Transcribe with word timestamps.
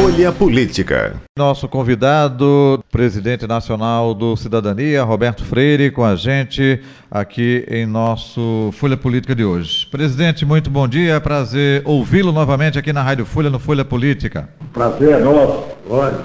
Folha 0.00 0.32
Política. 0.32 1.16
Nosso 1.38 1.68
convidado, 1.68 2.82
presidente 2.90 3.46
nacional 3.46 4.14
do 4.14 4.34
Cidadania, 4.34 5.02
Roberto 5.02 5.44
Freire, 5.44 5.90
com 5.90 6.02
a 6.02 6.16
gente 6.16 6.80
aqui 7.10 7.66
em 7.70 7.84
nosso 7.84 8.70
Folha 8.72 8.96
Política 8.96 9.34
de 9.34 9.44
hoje. 9.44 9.86
Presidente, 9.90 10.46
muito 10.46 10.70
bom 10.70 10.88
dia, 10.88 11.16
é 11.16 11.20
prazer 11.20 11.82
ouvi-lo 11.84 12.32
novamente 12.32 12.78
aqui 12.78 12.94
na 12.94 13.02
Rádio 13.02 13.26
Folha, 13.26 13.50
no 13.50 13.58
Folha 13.58 13.84
Política. 13.84 14.48
Prazer 14.72 15.10
é 15.10 15.18
nosso, 15.18 15.64
olha, 15.90 16.24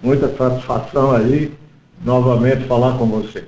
muita 0.00 0.32
satisfação 0.36 1.10
aí, 1.10 1.52
novamente 2.04 2.68
falar 2.68 2.96
com 2.98 3.06
vocês. 3.06 3.46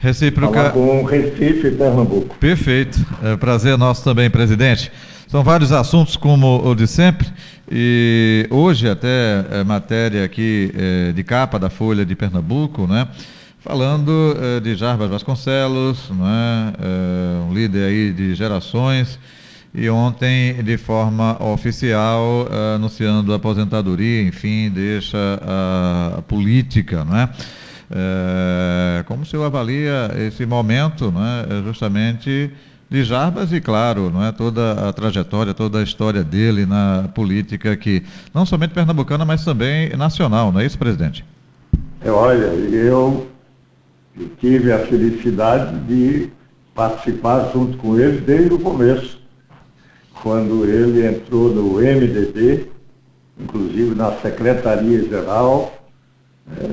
Recíproca. 0.00 0.52
Falar 0.52 0.70
com 0.70 1.04
Recife 1.04 1.68
e 1.68 1.70
Pernambuco. 1.70 2.34
Perfeito, 2.40 2.98
é 3.22 3.36
prazer 3.36 3.78
nosso 3.78 4.02
também, 4.02 4.28
presidente. 4.28 4.90
São 5.28 5.42
vários 5.42 5.72
assuntos, 5.72 6.14
como 6.14 6.62
o 6.62 6.74
de 6.74 6.86
sempre, 6.86 7.26
e 7.74 8.46
hoje 8.50 8.86
até 8.86 9.46
é, 9.50 9.64
matéria 9.64 10.26
aqui 10.26 10.70
é, 10.76 11.12
de 11.12 11.24
capa 11.24 11.58
da 11.58 11.70
Folha 11.70 12.04
de 12.04 12.14
Pernambuco, 12.14 12.86
né? 12.86 13.08
Falando 13.60 14.36
é, 14.38 14.60
de 14.60 14.74
Jarbas 14.74 15.08
Vasconcelos, 15.08 16.10
né? 16.10 16.74
um 17.48 17.54
líder 17.54 17.84
aí 17.84 18.12
de 18.12 18.34
gerações, 18.34 19.18
e 19.74 19.88
ontem, 19.88 20.62
de 20.62 20.76
forma 20.76 21.42
oficial, 21.42 22.46
anunciando 22.74 23.32
a 23.32 23.36
aposentadoria, 23.36 24.22
enfim, 24.22 24.68
deixa 24.68 25.16
a, 25.40 26.18
a 26.18 26.22
política, 26.22 27.06
né? 27.06 27.30
Como 29.06 29.22
o 29.22 29.26
senhor 29.26 29.44
avalia 29.44 30.10
esse 30.18 30.44
momento, 30.44 31.10
né? 31.10 31.62
justamente 31.64 32.50
de 32.92 33.04
Jarbas 33.04 33.50
e, 33.52 33.60
claro, 33.60 34.10
não 34.10 34.22
é 34.22 34.30
toda 34.30 34.88
a 34.88 34.92
trajetória, 34.92 35.54
toda 35.54 35.78
a 35.78 35.82
história 35.82 36.22
dele 36.22 36.66
na 36.66 37.08
política 37.14 37.74
que 37.74 38.02
não 38.34 38.44
somente 38.44 38.74
pernambucana, 38.74 39.24
mas 39.24 39.42
também 39.42 39.96
nacional, 39.96 40.52
não 40.52 40.60
é 40.60 40.66
isso, 40.66 40.78
presidente? 40.78 41.24
É, 42.04 42.10
olha, 42.10 42.44
eu 42.44 43.26
tive 44.38 44.70
a 44.70 44.80
felicidade 44.80 45.78
de 45.86 46.28
participar 46.74 47.50
junto 47.50 47.78
com 47.78 47.98
ele 47.98 48.20
desde 48.20 48.52
o 48.52 48.58
começo, 48.58 49.18
quando 50.22 50.66
ele 50.66 51.06
entrou 51.06 51.48
no 51.48 51.78
MDB, 51.78 52.68
inclusive 53.40 53.94
na 53.94 54.12
Secretaria-Geral, 54.16 55.72
é, 56.58 56.68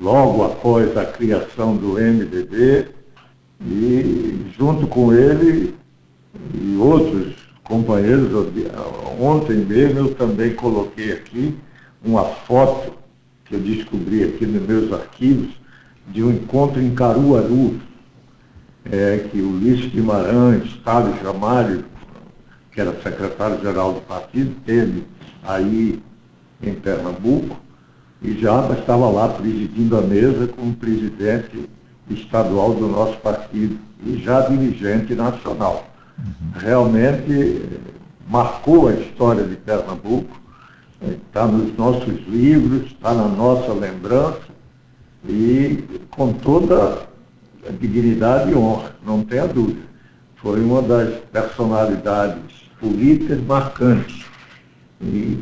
logo 0.00 0.44
após 0.44 0.96
a 0.96 1.04
criação 1.04 1.76
do 1.76 1.94
MDB, 1.94 2.86
e 3.60 4.50
junto 4.56 4.86
com 4.86 5.12
ele 5.12 5.74
e 6.54 6.76
outros 6.76 7.34
companheiros, 7.62 8.30
ontem 9.18 9.56
mesmo 9.56 10.00
eu 10.00 10.14
também 10.14 10.54
coloquei 10.54 11.12
aqui 11.12 11.56
uma 12.04 12.24
foto 12.24 12.92
que 13.44 13.54
eu 13.54 13.60
descobri 13.60 14.24
aqui 14.24 14.46
nos 14.46 14.66
meus 14.66 14.92
arquivos 14.92 15.50
de 16.08 16.22
um 16.22 16.30
encontro 16.30 16.82
em 16.82 16.94
Caruaru, 16.94 17.80
é, 18.84 19.26
que 19.30 19.40
o 19.40 19.54
Ulisses 19.54 19.90
Guimarães, 19.90 20.76
Thales 20.84 21.20
Ramalho, 21.22 21.84
que 22.70 22.80
era 22.80 22.92
secretário-geral 23.02 23.94
do 23.94 24.00
partido, 24.02 24.54
teve 24.66 25.04
aí 25.42 26.02
em 26.62 26.74
Pernambuco, 26.74 27.56
e 28.20 28.32
já 28.38 28.68
estava 28.72 29.08
lá 29.08 29.28
presidindo 29.28 29.96
a 29.96 30.02
mesa 30.02 30.46
com 30.48 30.68
o 30.68 30.74
presidente 30.74 31.68
estadual 32.10 32.74
do 32.74 32.88
nosso 32.88 33.16
partido 33.18 33.78
e 34.04 34.18
já 34.22 34.40
dirigente 34.42 35.14
nacional. 35.14 35.86
Uhum. 36.18 36.52
Realmente 36.54 37.62
marcou 38.28 38.88
a 38.88 38.94
história 38.94 39.44
de 39.44 39.56
Pernambuco, 39.56 40.40
está 41.02 41.46
nos 41.46 41.76
nossos 41.76 42.26
livros, 42.28 42.86
está 42.86 43.12
na 43.12 43.28
nossa 43.28 43.72
lembrança 43.72 44.40
e 45.28 45.84
com 46.10 46.32
toda 46.32 47.06
a 47.66 47.72
dignidade 47.72 48.50
e 48.50 48.54
honra, 48.54 48.94
não 49.04 49.24
tenha 49.24 49.46
dúvida. 49.46 49.82
Foi 50.36 50.60
uma 50.60 50.82
das 50.82 51.14
personalidades 51.32 52.68
políticas 52.78 53.40
marcantes. 53.42 54.24
E 55.00 55.38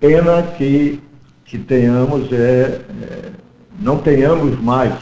pena 0.00 0.42
que, 0.42 1.00
que 1.44 1.58
tenhamos, 1.58 2.32
é, 2.32 2.80
é, 3.02 3.32
não 3.78 3.98
tenhamos 3.98 4.58
mais 4.60 4.94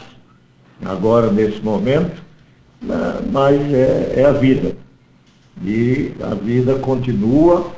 agora 0.85 1.31
nesse 1.31 1.59
momento, 1.61 2.21
né, 2.81 3.19
mas 3.31 3.61
é, 3.73 4.13
é 4.17 4.25
a 4.25 4.31
vida. 4.31 4.75
E 5.63 6.13
a 6.21 6.35
vida 6.35 6.75
continua 6.75 7.71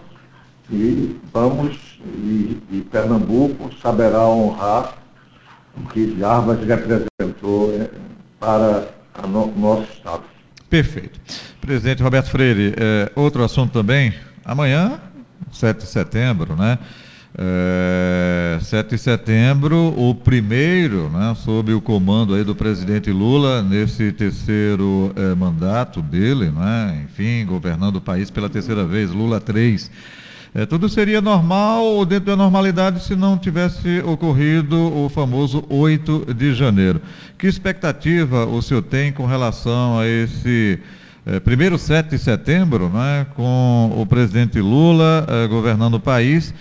e 0.71 1.17
vamos, 1.33 1.99
e, 2.03 2.57
e 2.71 2.81
Pernambuco 2.91 3.71
saberá 3.81 4.27
honrar 4.27 4.97
o 5.77 5.87
que 5.89 6.17
Jarbas 6.19 6.59
representou 6.59 7.73
é, 7.73 7.89
para 8.39 8.89
o 9.23 9.27
no, 9.27 9.47
nosso 9.55 9.91
Estado. 9.93 10.23
Perfeito. 10.69 11.19
Presidente 11.61 12.03
Roberto 12.03 12.29
Freire, 12.29 12.73
é, 12.77 13.11
outro 13.15 13.43
assunto 13.43 13.71
também, 13.71 14.13
amanhã, 14.43 14.99
7 15.51 15.79
de 15.79 15.87
setembro, 15.87 16.55
né? 16.55 16.77
É, 17.39 18.57
7 18.59 18.89
de 18.89 18.97
setembro, 18.97 19.93
o 19.95 20.15
primeiro, 20.15 21.07
né, 21.11 21.35
sob 21.35 21.71
o 21.71 21.79
comando 21.79 22.33
aí 22.33 22.43
do 22.43 22.55
presidente 22.55 23.11
Lula, 23.11 23.61
nesse 23.61 24.11
terceiro 24.11 25.13
é, 25.15 25.35
mandato 25.35 26.01
dele, 26.01 26.49
né, 26.49 27.05
enfim, 27.05 27.45
governando 27.45 27.97
o 27.97 28.01
país 28.01 28.31
pela 28.31 28.49
terceira 28.49 28.83
vez, 28.85 29.11
Lula 29.11 29.39
3. 29.39 29.91
É, 30.55 30.65
tudo 30.65 30.89
seria 30.89 31.21
normal 31.21 31.83
ou 31.83 32.03
dentro 32.03 32.25
da 32.25 32.35
normalidade 32.35 33.03
se 33.03 33.15
não 33.15 33.37
tivesse 33.37 33.99
ocorrido 33.99 34.75
o 34.75 35.07
famoso 35.07 35.63
8 35.69 36.33
de 36.33 36.55
janeiro. 36.55 36.99
Que 37.37 37.45
expectativa 37.45 38.47
o 38.47 38.59
senhor 38.63 38.81
tem 38.81 39.11
com 39.11 39.27
relação 39.27 39.99
a 39.99 40.07
esse 40.07 40.79
é, 41.23 41.39
primeiro 41.39 41.77
7 41.77 42.09
de 42.09 42.17
setembro, 42.17 42.89
né, 42.89 43.27
com 43.35 43.93
o 43.95 44.07
presidente 44.07 44.59
Lula 44.59 45.27
é, 45.29 45.45
governando 45.45 45.95
o 45.95 45.99
país? 45.99 46.51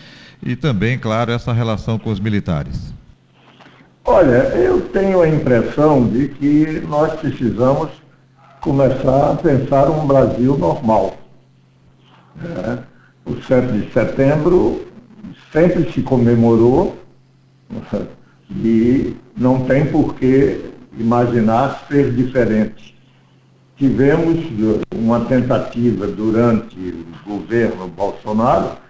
E 0.42 0.54
também, 0.56 0.98
claro, 0.98 1.32
essa 1.32 1.52
relação 1.52 1.98
com 1.98 2.10
os 2.10 2.20
militares? 2.20 2.94
Olha, 4.04 4.54
eu 4.54 4.82
tenho 4.82 5.20
a 5.20 5.28
impressão 5.28 6.06
de 6.06 6.28
que 6.28 6.80
nós 6.88 7.12
precisamos 7.19 7.91
começar 8.60 9.32
a 9.32 9.34
pensar 9.34 9.91
um 9.91 10.06
Brasil 10.06 10.56
normal. 10.56 11.16
É, 12.44 12.78
o 13.24 13.42
7 13.42 13.72
de 13.72 13.92
setembro 13.92 14.86
sempre 15.52 15.91
se 15.92 16.02
comemorou 16.02 16.97
e 18.50 19.16
não 19.36 19.64
tem 19.64 19.86
por 19.86 20.14
que 20.14 20.70
imaginar 20.98 21.86
ser 21.88 22.12
diferente. 22.12 22.94
Tivemos 23.76 24.38
uma 24.94 25.24
tentativa 25.24 26.06
durante 26.06 26.78
o 26.78 27.28
governo 27.28 27.88
Bolsonaro 27.88 28.85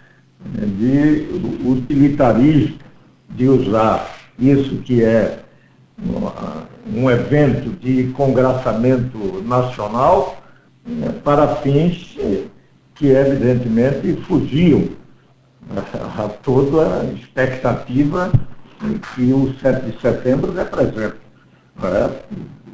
de 0.55 1.27
utilitarismo, 1.65 2.79
de 3.31 3.49
usar 3.49 4.17
isso 4.39 4.77
que 4.79 5.03
é 5.03 5.41
um 6.95 7.11
evento 7.11 7.71
de 7.81 8.13
congraçamento 8.13 9.43
nacional 9.43 10.43
né, 10.87 11.13
para 11.25 11.57
fins 11.57 12.17
que 12.95 13.09
evidentemente 13.09 14.15
fugiam 14.23 14.89
a 16.19 16.29
toda 16.29 17.01
a 17.01 17.05
expectativa 17.05 18.31
que 19.15 19.33
o 19.33 19.55
7 19.61 19.87
de 19.87 20.01
setembro 20.01 20.53
representa. 20.53 21.17
Né? 21.81 22.11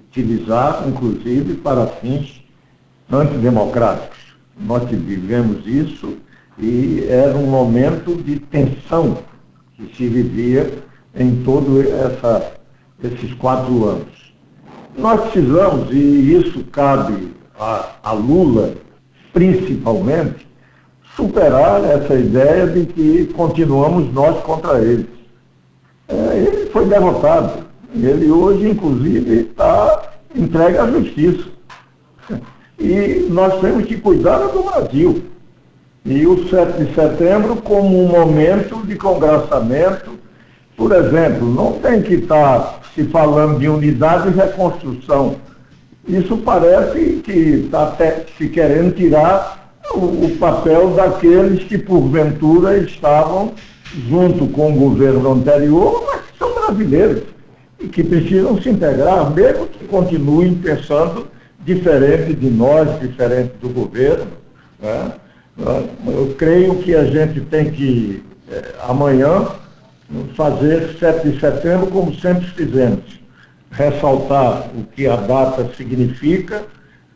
Utilizar, 0.08 0.86
inclusive, 0.86 1.54
para 1.54 1.86
fins 1.86 2.44
antidemocráticos. 3.10 4.18
Nós 4.60 4.88
vivemos 4.88 5.66
isso 5.66 6.18
e 6.58 7.06
era 7.08 7.36
um 7.36 7.46
momento 7.46 8.14
de 8.22 8.38
tensão 8.38 9.18
que 9.74 9.94
se 9.96 10.08
vivia 10.08 10.70
em 11.14 11.42
todos 11.42 11.84
esses 13.02 13.34
quatro 13.34 13.84
anos. 13.84 14.34
Nós 14.96 15.20
precisamos, 15.22 15.90
e 15.90 16.36
isso 16.36 16.64
cabe 16.64 17.32
a, 17.58 17.90
a 18.02 18.12
Lula 18.12 18.74
principalmente, 19.32 20.46
superar 21.16 21.84
essa 21.84 22.14
ideia 22.14 22.66
de 22.66 22.86
que 22.86 23.26
continuamos 23.34 24.12
nós 24.12 24.42
contra 24.42 24.80
eles. 24.80 25.06
É, 26.08 26.38
ele 26.38 26.66
foi 26.66 26.86
derrotado. 26.86 27.64
Ele 27.94 28.30
hoje, 28.30 28.70
inclusive, 28.70 29.40
está 29.40 30.10
entregue 30.34 30.78
à 30.78 30.86
justiça. 30.86 31.44
E 32.78 33.28
nós 33.30 33.60
temos 33.60 33.84
que 33.84 33.96
cuidar 33.96 34.38
do 34.48 34.64
Brasil. 34.64 35.22
E 36.04 36.26
o 36.26 36.48
7 36.48 36.84
de 36.84 36.94
setembro 36.94 37.56
como 37.56 38.04
um 38.04 38.08
momento 38.08 38.84
de 38.86 38.96
congraçamento. 38.96 40.18
Por 40.76 40.90
exemplo, 40.92 41.46
não 41.46 41.72
tem 41.74 42.02
que 42.02 42.14
estar 42.14 42.80
se 42.94 43.04
falando 43.04 43.58
de 43.58 43.68
unidade 43.68 44.28
e 44.28 44.32
reconstrução. 44.32 45.36
Isso 46.06 46.36
parece 46.38 47.20
que 47.24 47.30
está 47.30 47.96
se 48.36 48.48
querendo 48.48 48.94
tirar 48.96 49.76
o, 49.94 50.26
o 50.26 50.36
papel 50.38 50.90
daqueles 50.90 51.64
que, 51.64 51.78
porventura, 51.78 52.78
estavam 52.78 53.52
junto 54.08 54.46
com 54.48 54.72
o 54.72 54.78
governo 54.78 55.32
anterior, 55.32 56.04
mas 56.06 56.22
que 56.22 56.38
são 56.38 56.52
brasileiros 56.54 57.22
e 57.78 57.88
que 57.88 58.02
precisam 58.02 58.60
se 58.60 58.70
integrar, 58.70 59.30
mesmo 59.30 59.66
que 59.66 59.84
continuem 59.86 60.54
pensando 60.54 61.28
diferente 61.64 62.34
de 62.34 62.50
nós, 62.50 63.00
diferente 63.00 63.52
do 63.60 63.68
governo. 63.68 64.26
Né? 64.80 65.12
Eu 65.58 66.34
creio 66.38 66.76
que 66.76 66.94
a 66.94 67.04
gente 67.04 67.40
tem 67.42 67.70
que, 67.70 68.22
é, 68.50 68.74
amanhã, 68.88 69.48
fazer 70.34 70.96
7 70.98 71.28
de 71.28 71.40
setembro 71.40 71.86
como 71.88 72.14
sempre 72.14 72.46
fizemos. 72.48 73.20
Ressaltar 73.70 74.68
o 74.76 74.84
que 74.84 75.06
a 75.06 75.16
data 75.16 75.70
significa 75.76 76.64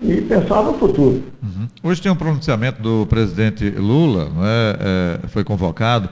e 0.01 0.21
pensar 0.23 0.63
no 0.63 0.75
futuro. 0.75 1.23
Uhum. 1.43 1.69
Hoje 1.83 2.03
tem 2.03 2.13
um 2.13 2.17
pronunciamento 2.17 2.83
do 2.83 3.07
presidente 3.07 3.69
Lula, 3.71 4.31
é? 4.43 5.23
é 5.25 5.29
foi 5.29 5.43
convocado 5.43 6.09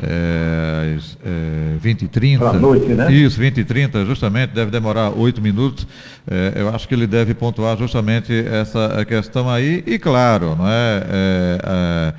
é, 0.00 0.96
é, 1.24 1.76
20 1.78 2.02
e 2.02 2.08
30. 2.08 2.38
Para 2.38 2.58
noite, 2.58 2.86
né? 2.86 3.12
Isso, 3.12 3.38
20 3.38 3.58
e 3.58 3.64
30, 3.64 4.04
justamente, 4.04 4.50
deve 4.50 4.70
demorar 4.70 5.10
oito 5.10 5.40
minutos. 5.40 5.86
É, 6.30 6.52
eu 6.56 6.68
acho 6.68 6.86
que 6.86 6.94
ele 6.94 7.06
deve 7.06 7.34
pontuar 7.34 7.76
justamente 7.76 8.32
essa 8.32 9.04
questão 9.04 9.50
aí, 9.50 9.82
e 9.86 9.98
claro, 9.98 10.56
não 10.56 10.68
é, 10.68 11.02
é, 11.10 11.58
é, 11.64 12.14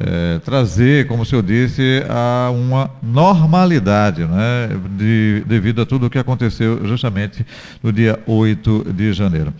é 0.00 0.38
trazer, 0.40 1.06
como 1.06 1.22
o 1.22 1.26
senhor 1.26 1.42
disse, 1.42 2.02
a 2.08 2.50
uma 2.50 2.90
normalidade, 3.02 4.24
né, 4.24 4.68
de, 4.96 5.42
devido 5.46 5.82
a 5.82 5.86
tudo 5.86 6.06
o 6.06 6.10
que 6.10 6.18
aconteceu 6.18 6.84
justamente 6.86 7.46
no 7.82 7.92
dia 7.92 8.18
8 8.26 8.92
de 8.92 9.12
janeiro. 9.12 9.52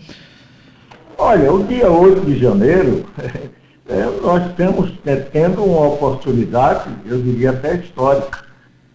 Olha, 1.19 1.51
o 1.51 1.63
dia 1.63 1.89
8 1.89 2.21
de 2.21 2.37
janeiro, 2.37 3.03
é, 3.89 4.05
nós 4.21 4.53
temos 4.53 4.93
é, 5.03 5.15
tendo 5.15 5.63
uma 5.63 5.87
oportunidade, 5.87 6.91
eu 7.07 7.19
diria 7.19 7.49
até 7.49 7.75
histórica. 7.75 8.45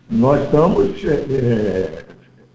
Nós 0.08 0.40
estamos 0.44 1.04
é, 1.04 1.14
é 1.14 2.04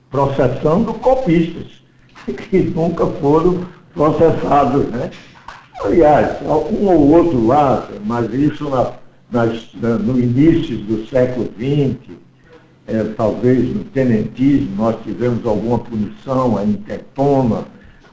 processando 0.09 0.93
copistas 0.93 1.83
que 2.49 2.59
nunca 2.61 3.05
foram 3.05 3.67
processados. 3.93 4.87
Né? 4.87 5.11
Aliás, 5.83 6.41
um 6.43 6.87
ou 6.87 7.09
outro 7.09 7.45
lá, 7.45 7.89
mas 8.05 8.33
isso 8.33 8.69
na, 8.69 8.93
nas, 9.29 9.73
no 9.73 10.17
início 10.17 10.77
do 10.77 11.05
século 11.07 11.45
XX, 11.57 12.15
é, 12.87 13.03
talvez 13.17 13.75
no 13.75 13.83
tenentismo, 13.83 14.77
nós 14.77 14.95
tivemos 15.03 15.45
alguma 15.45 15.79
punição, 15.79 16.57
a 16.57 16.63
intentona 16.63 17.65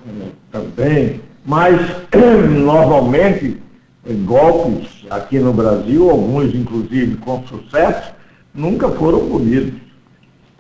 é, 0.05 0.27
também, 0.51 1.21
mas, 1.45 1.79
normalmente, 2.49 3.59
golpes 4.25 5.05
aqui 5.11 5.39
no 5.39 5.53
Brasil, 5.53 6.11
alguns 6.11 6.55
inclusive 6.55 7.17
com 7.17 7.47
sucesso, 7.47 8.13
nunca 8.55 8.89
foram 8.91 9.29
punidos. 9.29 9.81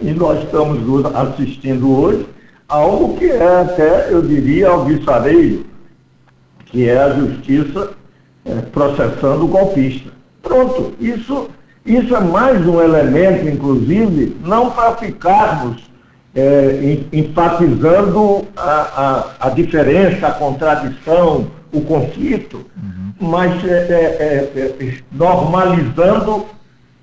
E 0.01 0.13
nós 0.13 0.43
estamos 0.43 0.81
assistindo 1.15 1.91
hoje 1.91 2.27
algo 2.69 3.17
que 3.17 3.27
é 3.27 3.61
até, 3.61 4.13
eu 4.13 4.23
diria, 4.23 4.69
alvissareiro, 4.69 5.67
que 6.67 6.89
é 6.89 6.99
a 6.99 7.15
justiça 7.15 7.91
é, 8.45 8.55
processando 8.57 9.45
o 9.45 9.49
golpista. 9.49 10.11
Pronto, 10.43 10.93
isso, 11.01 11.49
isso 11.87 12.15
é 12.15 12.21
mais 12.21 12.67
um 12.67 12.81
elemento, 12.81 13.49
inclusive, 13.49 14.37
não 14.45 14.71
para 14.71 14.97
ficarmos 14.97 15.83
é, 16.35 16.99
enfatizando 17.13 18.45
a, 18.57 19.31
a, 19.41 19.47
a, 19.47 19.51
diferença, 19.51 20.27
a 20.27 20.33
contradição, 20.33 21.47
o 21.73 21.81
conflito, 21.83 22.67
uhum. 22.77 23.29
mas 23.29 23.65
é, 23.65 23.69
é, 23.69 24.53
é, 24.57 24.85
é 24.85 24.95
normalizando 25.13 26.47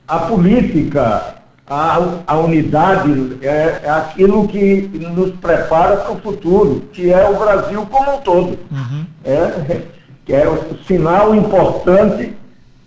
a 0.07 0.19
política, 0.19 1.36
a, 1.66 2.19
a 2.28 2.38
unidade, 2.38 3.38
é, 3.42 3.80
é, 3.83 3.89
aquilo 3.89 4.48
que 4.48 4.89
nos 5.16 5.31
prepara 5.36 5.98
para 5.98 6.12
o 6.12 6.19
futuro, 6.19 6.84
que 6.92 7.12
é 7.12 7.30
o 7.30 7.39
Brasil 7.39 7.88
como 7.89 8.18
um 8.18 8.19
todo. 8.19 8.60
Uhum. 8.69 9.06
É, 9.24 9.81
que 10.25 10.34
é 10.34 10.48
o 10.48 10.77
sinal 10.86 11.34
importante 11.34 12.34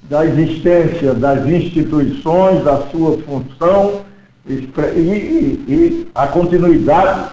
da 0.03 0.25
existência 0.25 1.15
das 1.15 1.47
instituições, 1.47 2.63
da 2.63 2.83
sua 2.89 3.19
função 3.19 4.03
e, 4.47 4.53
e, 4.53 5.65
e 5.69 6.09
a 6.15 6.27
continuidade 6.27 7.31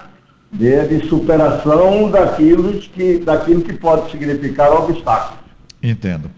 de, 0.52 0.88
de, 0.88 1.08
superação 1.08 2.10
daquilo 2.10 2.74
que, 2.74 3.20
daquilo 3.20 3.62
que 3.62 3.74
pode 3.74 4.12
significar 4.12 4.72
obstáculos. 4.72 5.40
Entendo. 5.82 6.30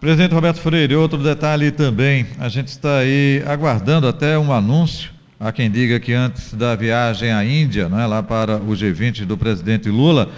Presidente 0.00 0.34
Roberto 0.34 0.60
Freire, 0.60 0.94
outro 0.94 1.18
detalhe 1.18 1.70
também, 1.70 2.26
a 2.38 2.48
gente 2.48 2.68
está 2.68 2.98
aí 2.98 3.42
aguardando 3.46 4.06
até 4.06 4.38
um 4.38 4.52
anúncio, 4.52 5.10
há 5.40 5.50
quem 5.50 5.70
diga 5.70 5.98
que 5.98 6.12
antes 6.12 6.52
da 6.52 6.74
viagem 6.74 7.32
à 7.32 7.44
Índia, 7.44 7.88
não 7.88 7.98
é, 7.98 8.06
lá 8.06 8.22
para 8.22 8.56
o 8.56 8.72
G20 8.72 9.24
do 9.24 9.38
presidente 9.38 9.88
Lula, 9.88 10.30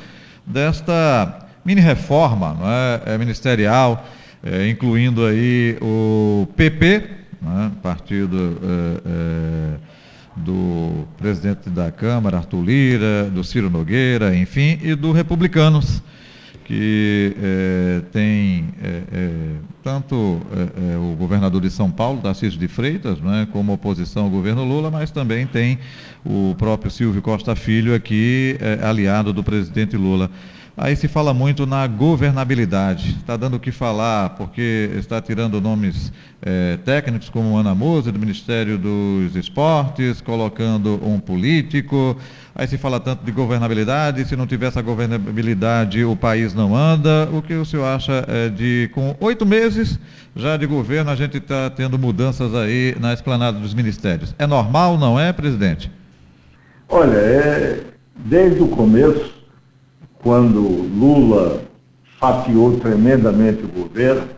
desta 0.47 1.47
mini 1.65 1.81
reforma 1.81 2.57
não 2.59 2.67
é, 2.71 3.15
é 3.15 3.19
ministerial, 3.19 4.07
é, 4.43 4.69
incluindo 4.69 5.27
aí 5.27 5.77
o 5.83 6.49
PP, 6.57 7.11
né, 7.41 7.73
partido 7.83 8.59
é, 8.63 9.01
é, 9.07 9.75
do 10.37 11.07
presidente 11.17 11.69
da 11.71 11.91
Câmara, 11.91 12.39
Arthur 12.39 12.63
Lira, 12.63 13.31
do 13.31 13.43
Ciro 13.43 13.69
Nogueira, 13.69 14.37
enfim, 14.37 14.79
e 14.83 14.95
do 14.95 15.11
Republicanos, 15.13 16.03
que 16.65 17.35
é, 17.41 18.03
tem 18.13 18.67
tanto 19.83 20.15
o 20.15 21.17
governador 21.17 21.63
de 21.63 21.71
São 21.71 21.91
Paulo, 21.91 22.21
Tarcísio 22.21 22.59
de 22.59 22.69
Freitas, 22.69 23.19
né, 23.21 23.49
como 23.51 23.73
oposição 23.73 24.25
ao 24.25 24.31
governo 24.31 24.65
Lula, 24.65 24.91
mas 24.91 25.11
também 25.11 25.47
tem 25.47 25.79
o 26.25 26.55
próprio 26.59 26.91
Silvio 26.91 27.23
Costa 27.23 27.57
Filho 27.57 27.95
aqui, 27.95 28.59
aliado 28.83 29.33
do 29.33 29.43
presidente 29.43 29.97
Lula. 29.97 30.31
Aí 30.81 30.95
se 30.95 31.09
fala 31.09 31.35
muito 31.35 31.67
na 31.67 31.85
governabilidade. 31.89 33.17
Está 33.19 33.37
dando 33.37 33.57
o 33.57 33.61
que 33.61 33.73
falar, 33.73 34.31
porque 34.31 34.91
está 34.97 35.21
tirando 35.21 35.61
nomes 35.61 36.13
é, 36.41 36.77
técnicos 36.85 37.29
como 37.29 37.57
Ana 37.57 37.75
Moser, 37.75 38.13
do 38.13 38.19
Ministério 38.21 38.79
dos 38.79 39.35
Esportes, 39.35 40.21
colocando 40.21 41.01
um 41.05 41.19
político. 41.19 42.17
Aí 42.55 42.69
se 42.69 42.79
fala 42.79 43.01
tanto 43.01 43.25
de 43.25 43.33
governabilidade, 43.33 44.25
se 44.25 44.37
não 44.37 44.47
tiver 44.47 44.67
essa 44.67 44.81
governabilidade 44.81 46.05
o 46.05 46.15
país 46.15 46.55
não 46.55 46.77
anda. 46.77 47.29
O 47.33 47.43
que 47.43 47.55
o 47.55 47.65
senhor 47.65 47.85
acha 47.85 48.25
é, 48.29 48.49
de, 48.49 48.89
com 48.95 49.17
oito 49.19 49.45
meses 49.45 49.99
já 50.37 50.57
de 50.57 50.67
governo, 50.67 51.11
a 51.11 51.17
gente 51.17 51.39
está 51.39 51.69
tendo 51.71 51.99
mudanças 51.99 52.55
aí 52.55 52.95
na 53.01 53.13
esplanada 53.13 53.59
dos 53.59 53.75
ministérios. 53.75 54.33
É 54.39 54.47
normal, 54.47 54.97
não 54.97 55.19
é, 55.19 55.33
presidente? 55.33 55.91
Olha, 56.89 57.17
é, 57.17 57.81
desde 58.15 58.63
o 58.63 58.69
começo, 58.69 59.38
quando 60.23 60.61
Lula 60.61 61.63
fatiou 62.19 62.79
tremendamente 62.81 63.65
o 63.65 63.69
governo, 63.69 64.29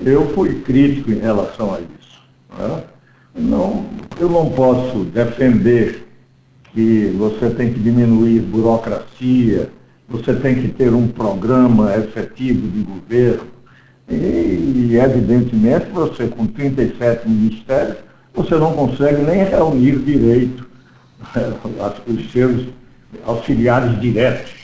eu 0.00 0.28
fui 0.34 0.60
crítico 0.60 1.10
em 1.10 1.18
relação 1.18 1.74
a 1.74 1.80
isso. 1.80 2.22
Né? 2.56 2.82
Não, 3.34 3.86
eu 4.18 4.28
não 4.28 4.50
posso 4.50 5.04
defender 5.04 6.06
que 6.72 7.12
você 7.18 7.50
tem 7.50 7.72
que 7.72 7.80
diminuir 7.80 8.40
burocracia, 8.40 9.70
você 10.08 10.34
tem 10.34 10.54
que 10.54 10.68
ter 10.68 10.92
um 10.94 11.08
programa 11.08 11.94
efetivo 11.96 12.68
de 12.68 12.82
governo. 12.82 13.48
E, 14.08 14.96
evidentemente, 14.96 15.86
você 15.90 16.28
com 16.28 16.46
37 16.46 17.28
ministérios, 17.28 17.96
você 18.32 18.54
não 18.54 18.72
consegue 18.74 19.22
nem 19.22 19.42
reunir 19.42 19.98
direito 19.98 20.66
os 22.06 22.30
seus 22.30 22.66
auxiliares 23.26 24.00
diretos 24.00 24.55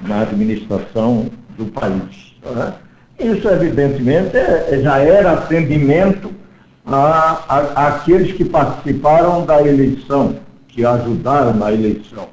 na 0.00 0.22
administração 0.22 1.26
do 1.56 1.66
país. 1.66 2.34
Né? 2.44 2.72
Isso, 3.18 3.48
evidentemente, 3.48 4.36
é, 4.36 4.68
é, 4.70 4.80
já 4.82 4.98
era 4.98 5.32
atendimento 5.32 6.32
a, 6.86 7.44
a, 7.48 7.88
àqueles 7.88 8.32
que 8.32 8.44
participaram 8.44 9.44
da 9.44 9.60
eleição, 9.60 10.36
que 10.68 10.84
ajudaram 10.84 11.54
na 11.54 11.72
eleição. 11.72 12.28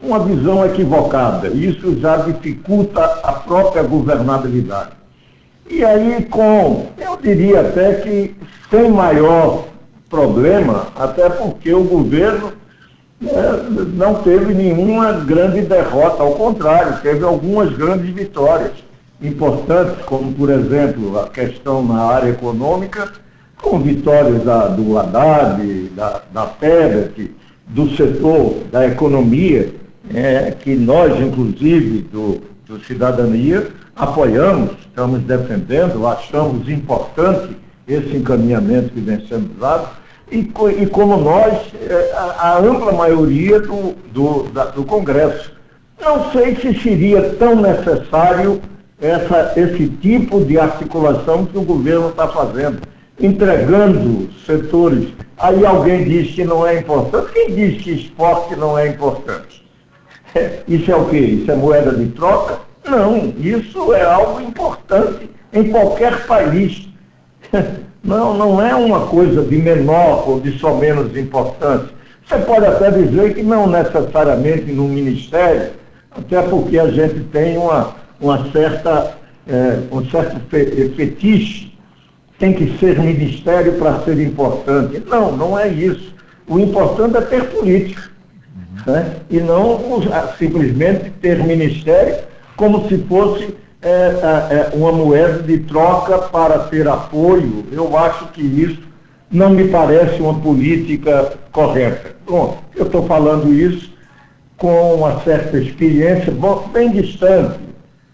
Uma 0.00 0.18
visão 0.20 0.64
equivocada. 0.64 1.48
Isso 1.48 1.98
já 2.00 2.16
dificulta 2.16 3.04
a 3.22 3.32
própria 3.32 3.82
governabilidade. 3.82 4.90
E 5.70 5.84
aí, 5.84 6.24
com, 6.24 6.86
eu 6.98 7.16
diria 7.22 7.60
até 7.60 7.94
que 7.94 8.34
sem 8.70 8.90
maior 8.90 9.68
problema, 10.08 10.88
até 10.96 11.28
porque 11.28 11.72
o 11.72 11.84
governo 11.84 12.52
não 13.94 14.14
teve 14.14 14.52
nenhuma 14.52 15.12
grande 15.12 15.60
derrota, 15.62 16.22
ao 16.22 16.32
contrário, 16.32 17.00
teve 17.02 17.24
algumas 17.24 17.72
grandes 17.72 18.12
vitórias. 18.12 18.72
importantes, 19.20 20.04
como, 20.04 20.32
por 20.32 20.50
exemplo, 20.50 21.20
a 21.20 21.28
questão 21.28 21.84
na 21.84 22.02
área 22.02 22.30
econômica, 22.30 23.12
com 23.56 23.78
vitórias 23.78 24.42
da, 24.42 24.66
do 24.66 24.98
Haddad, 24.98 25.62
da, 25.94 26.22
da 26.32 26.52
do 27.68 27.96
setor 27.96 28.64
da 28.72 28.84
economia, 28.84 29.72
é, 30.12 30.50
que 30.50 30.74
nós, 30.74 31.18
inclusive, 31.20 32.00
do, 32.00 32.40
do 32.66 32.84
Cidadania, 32.84 33.68
apoiamos, 33.94 34.72
estamos 34.80 35.20
defendendo, 35.20 36.04
achamos 36.06 36.68
importante 36.68 37.56
esse 37.86 38.16
encaminhamento 38.16 38.90
que 38.90 39.00
vem 39.00 39.24
sendo 39.28 39.56
dado, 39.60 39.88
e, 40.32 40.50
e 40.82 40.86
como 40.86 41.18
nós, 41.18 41.54
é, 41.88 42.12
a, 42.14 42.22
a, 42.22 42.58
ampla 42.58 42.92
maioria 42.92 43.60
do, 43.60 43.94
do, 44.12 44.44
da, 44.44 44.64
do 44.64 44.82
Congresso. 44.84 45.52
Não 46.00 46.32
sei 46.32 46.56
se 46.56 46.74
seria 46.80 47.34
tão 47.34 47.56
necessário 47.56 48.60
essa, 49.00 49.52
esse 49.56 49.88
tipo 49.88 50.42
de 50.42 50.58
articulação 50.58 51.44
que 51.44 51.58
o 51.58 51.62
governo 51.62 52.08
está 52.08 52.26
fazendo, 52.28 52.80
entregando 53.20 54.30
setores. 54.46 55.08
Aí 55.36 55.64
alguém 55.66 56.04
diz 56.04 56.34
que 56.34 56.44
não 56.44 56.66
é 56.66 56.78
importante. 56.78 57.32
Quem 57.32 57.54
diz 57.54 57.82
que 57.82 57.92
esporte 57.92 58.56
não 58.56 58.78
é 58.78 58.88
importante? 58.88 59.62
Isso 60.66 60.90
é 60.90 60.96
o 60.96 61.04
quê? 61.08 61.18
Isso 61.18 61.50
é 61.50 61.54
moeda 61.54 61.92
de 61.92 62.06
troca? 62.06 62.60
Não, 62.88 63.34
isso 63.38 63.92
é 63.92 64.02
algo 64.02 64.40
importante 64.40 65.30
em 65.52 65.70
qualquer 65.70 66.26
país. 66.26 66.88
Não, 68.02 68.36
não 68.36 68.60
é 68.60 68.74
uma 68.74 69.06
coisa 69.06 69.42
de 69.42 69.56
menor 69.56 70.28
ou 70.28 70.40
de 70.40 70.58
só 70.58 70.74
menos 70.74 71.16
importância. 71.16 71.88
Você 72.26 72.38
pode 72.38 72.66
até 72.66 72.90
dizer 72.90 73.34
que 73.34 73.42
não 73.42 73.68
necessariamente 73.68 74.72
no 74.72 74.88
Ministério, 74.88 75.70
até 76.10 76.42
porque 76.42 76.78
a 76.78 76.88
gente 76.88 77.20
tem 77.24 77.56
uma, 77.56 77.94
uma 78.20 78.50
certa, 78.50 79.16
é, 79.46 79.78
um 79.90 80.04
certo 80.10 80.40
fetiche, 80.48 81.72
tem 82.38 82.52
que 82.52 82.76
ser 82.78 82.98
ministério 82.98 83.74
para 83.74 84.00
ser 84.00 84.20
importante. 84.20 85.00
Não, 85.06 85.36
não 85.36 85.58
é 85.58 85.68
isso. 85.68 86.12
O 86.48 86.58
importante 86.58 87.16
é 87.16 87.20
ter 87.20 87.44
política. 87.50 88.10
Né? 88.86 89.16
E 89.30 89.38
não 89.38 89.80
simplesmente 90.38 91.10
ter 91.20 91.38
ministério 91.44 92.16
como 92.56 92.88
se 92.88 92.98
fosse 92.98 93.54
é, 93.82 93.88
é, 93.88 94.54
é, 94.54 94.70
uma 94.74 94.92
moeda 94.92 95.42
de 95.42 95.58
troca 95.58 96.16
para 96.18 96.60
ter 96.60 96.86
apoio. 96.86 97.64
Eu 97.72 97.96
acho 97.98 98.28
que 98.28 98.40
isso 98.40 98.80
não 99.28 99.50
me 99.50 99.68
parece 99.68 100.22
uma 100.22 100.38
política 100.38 101.32
correta. 101.50 102.14
Bom, 102.24 102.62
eu 102.76 102.86
estou 102.86 103.04
falando 103.06 103.52
isso 103.52 103.90
com 104.56 104.94
uma 104.94 105.20
certa 105.22 105.58
experiência 105.58 106.32
bem 106.72 106.92
distante, 106.92 107.58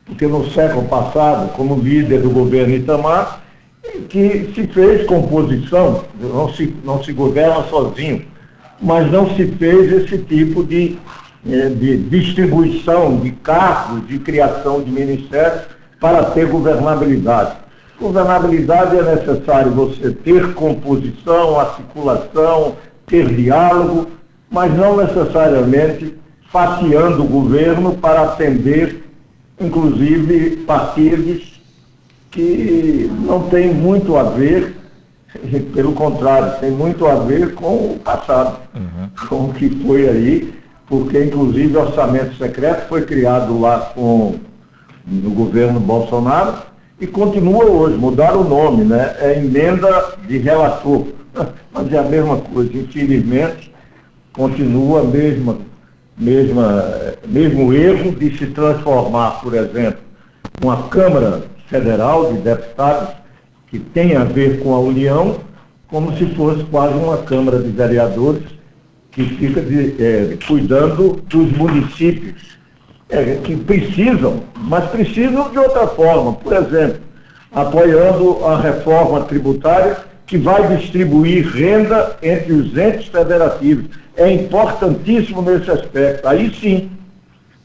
porque 0.07 0.27
no 0.27 0.49
século 0.51 0.89
passado, 0.89 1.53
como 1.53 1.77
líder 1.77 2.23
do 2.23 2.31
governo 2.31 2.75
Itamar, 2.75 3.43
que 4.09 4.51
se 4.55 4.67
fez 4.69 5.07
composição, 5.07 6.05
não 6.19 6.51
se, 6.55 6.75
não 6.83 7.05
se 7.05 7.13
governa 7.13 7.65
sozinho, 7.65 8.25
mas 8.81 9.11
não 9.11 9.35
se 9.37 9.47
fez 9.47 9.93
esse 9.93 10.17
tipo 10.19 10.65
de 10.65 10.99
de 11.45 11.97
distribuição 11.97 13.16
de 13.18 13.30
cargos, 13.30 14.07
de 14.09 14.18
criação 14.18 14.83
de 14.83 14.90
ministérios, 14.90 15.62
para 16.00 16.25
ter 16.26 16.47
governabilidade. 16.47 17.57
Governabilidade 18.00 18.97
é 18.97 19.02
necessário 19.02 19.73
você 19.73 20.11
ter 20.12 20.54
composição, 20.54 21.59
articulação, 21.59 22.76
ter 23.07 23.26
diálogo, 23.35 24.09
mas 24.50 24.73
não 24.76 24.97
necessariamente 24.97 26.14
fatiando 26.50 27.25
o 27.25 27.28
governo 27.28 27.95
para 27.95 28.23
atender, 28.23 29.04
inclusive, 29.61 30.59
partidos 30.59 31.61
que 32.30 33.11
não 33.21 33.49
têm 33.49 33.75
muito 33.75 34.16
a 34.16 34.23
ver, 34.23 34.76
pelo 35.75 35.92
contrário, 35.92 36.61
tem 36.61 36.71
muito 36.71 37.07
a 37.07 37.16
ver 37.16 37.54
com 37.54 37.75
o 37.75 37.99
passado, 37.99 38.61
uhum. 38.75 39.28
com 39.28 39.45
o 39.47 39.52
que 39.52 39.68
foi 39.85 40.09
aí 40.09 40.59
porque 40.88 41.23
inclusive 41.23 41.76
o 41.76 41.80
orçamento 41.80 42.35
secreto 42.37 42.88
foi 42.88 43.04
criado 43.04 43.61
lá 43.61 43.92
com, 43.95 44.37
no 45.07 45.30
governo 45.30 45.78
Bolsonaro 45.78 46.54
e 46.99 47.07
continua 47.07 47.64
hoje, 47.64 47.97
mudaram 47.97 48.40
o 48.40 48.49
nome, 48.49 48.85
né? 48.85 49.14
É 49.21 49.38
emenda 49.38 50.16
de 50.26 50.38
relator. 50.38 51.07
Mas 51.73 51.92
é 51.92 51.99
a 51.99 52.02
mesma 52.02 52.38
coisa, 52.38 52.76
infelizmente, 52.76 53.73
continua 54.33 55.00
a 55.00 55.04
mesma, 55.04 55.59
mesma, 56.16 56.85
mesmo 57.26 57.73
erro 57.73 58.11
de 58.12 58.37
se 58.37 58.47
transformar, 58.47 59.40
por 59.42 59.54
exemplo, 59.54 60.00
uma 60.62 60.88
Câmara 60.88 61.45
Federal 61.68 62.33
de 62.33 62.38
Deputados 62.40 63.14
que 63.68 63.78
tem 63.78 64.16
a 64.16 64.25
ver 64.25 64.61
com 64.61 64.75
a 64.75 64.80
União, 64.80 65.37
como 65.88 66.16
se 66.16 66.26
fosse 66.35 66.64
quase 66.64 66.95
uma 66.95 67.18
Câmara 67.18 67.59
de 67.59 67.68
Vereadores 67.68 68.58
que 69.19 69.25
fica 69.35 69.61
de, 69.61 70.01
é, 70.01 70.39
cuidando 70.47 71.21
dos 71.27 71.51
municípios 71.57 72.37
é, 73.09 73.41
que 73.43 73.57
precisam, 73.57 74.45
mas 74.55 74.89
precisam 74.91 75.51
de 75.51 75.59
outra 75.59 75.89
forma. 75.89 76.35
Por 76.35 76.53
exemplo, 76.53 77.01
apoiando 77.51 78.45
a 78.45 78.61
reforma 78.61 79.23
tributária 79.23 79.97
que 80.25 80.39
vai 80.39 80.77
distribuir 80.77 81.49
renda 81.49 82.17
entre 82.23 82.53
os 82.53 82.77
entes 82.77 83.09
federativos. 83.09 83.87
É 84.17 84.31
importantíssimo 84.31 85.43
nesse 85.43 85.69
aspecto. 85.69 86.29
Aí 86.29 86.55
sim, 86.55 86.89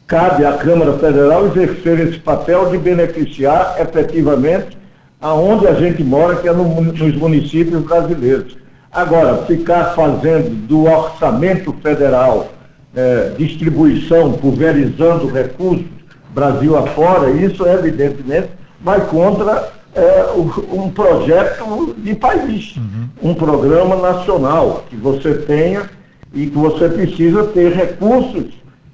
cabe 0.07 0.43
à 0.45 0.53
Câmara 0.53 0.93
Federal 0.93 1.45
exercer 1.47 1.99
esse 1.99 2.17
papel 2.17 2.71
de 2.71 2.79
beneficiar 2.79 3.75
efetivamente 3.79 4.75
aonde 5.21 5.67
a 5.67 5.73
gente 5.75 6.03
mora, 6.03 6.35
que 6.37 6.47
é 6.47 6.51
no, 6.51 6.81
nos 6.81 7.15
municípios 7.15 7.83
brasileiros. 7.83 8.62
Agora, 8.93 9.37
ficar 9.45 9.95
fazendo 9.95 10.49
do 10.67 10.83
orçamento 10.83 11.73
federal 11.81 12.49
é, 12.95 13.33
distribuição, 13.37 14.33
pulverizando 14.33 15.27
recursos, 15.27 15.87
Brasil 16.33 16.77
afora, 16.77 17.31
isso 17.31 17.65
evidentemente 17.67 18.49
vai 18.81 19.01
contra 19.07 19.71
é, 19.95 20.25
um 20.71 20.89
projeto 20.89 21.95
de 21.97 22.15
país, 22.15 22.75
uhum. 22.75 23.31
um 23.31 23.33
programa 23.33 23.95
nacional 23.95 24.83
que 24.89 24.95
você 24.95 25.35
tenha 25.35 25.89
e 26.33 26.47
que 26.47 26.57
você 26.57 26.89
precisa 26.89 27.45
ter 27.45 27.71
recursos 27.73 28.45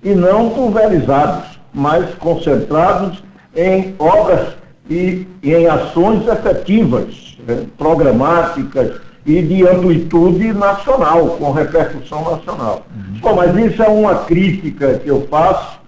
e 0.03 0.13
não 0.13 0.49
pulverizados, 0.49 1.59
mas 1.73 2.13
concentrados 2.15 3.23
em 3.55 3.95
obras 3.97 4.49
e, 4.89 5.25
e 5.41 5.53
em 5.53 5.67
ações 5.67 6.27
efetivas, 6.27 7.37
é, 7.47 7.63
programáticas, 7.77 8.99
e 9.25 9.41
de 9.41 9.67
amplitude 9.67 10.53
nacional, 10.53 11.27
com 11.37 11.51
repercussão 11.51 12.31
nacional. 12.31 12.85
Uhum. 12.95 13.19
Bom, 13.19 13.35
mas 13.35 13.55
isso 13.55 13.83
é 13.83 13.87
uma 13.87 14.15
crítica 14.25 14.95
que 14.95 15.07
eu 15.07 15.27
faço, 15.29 15.79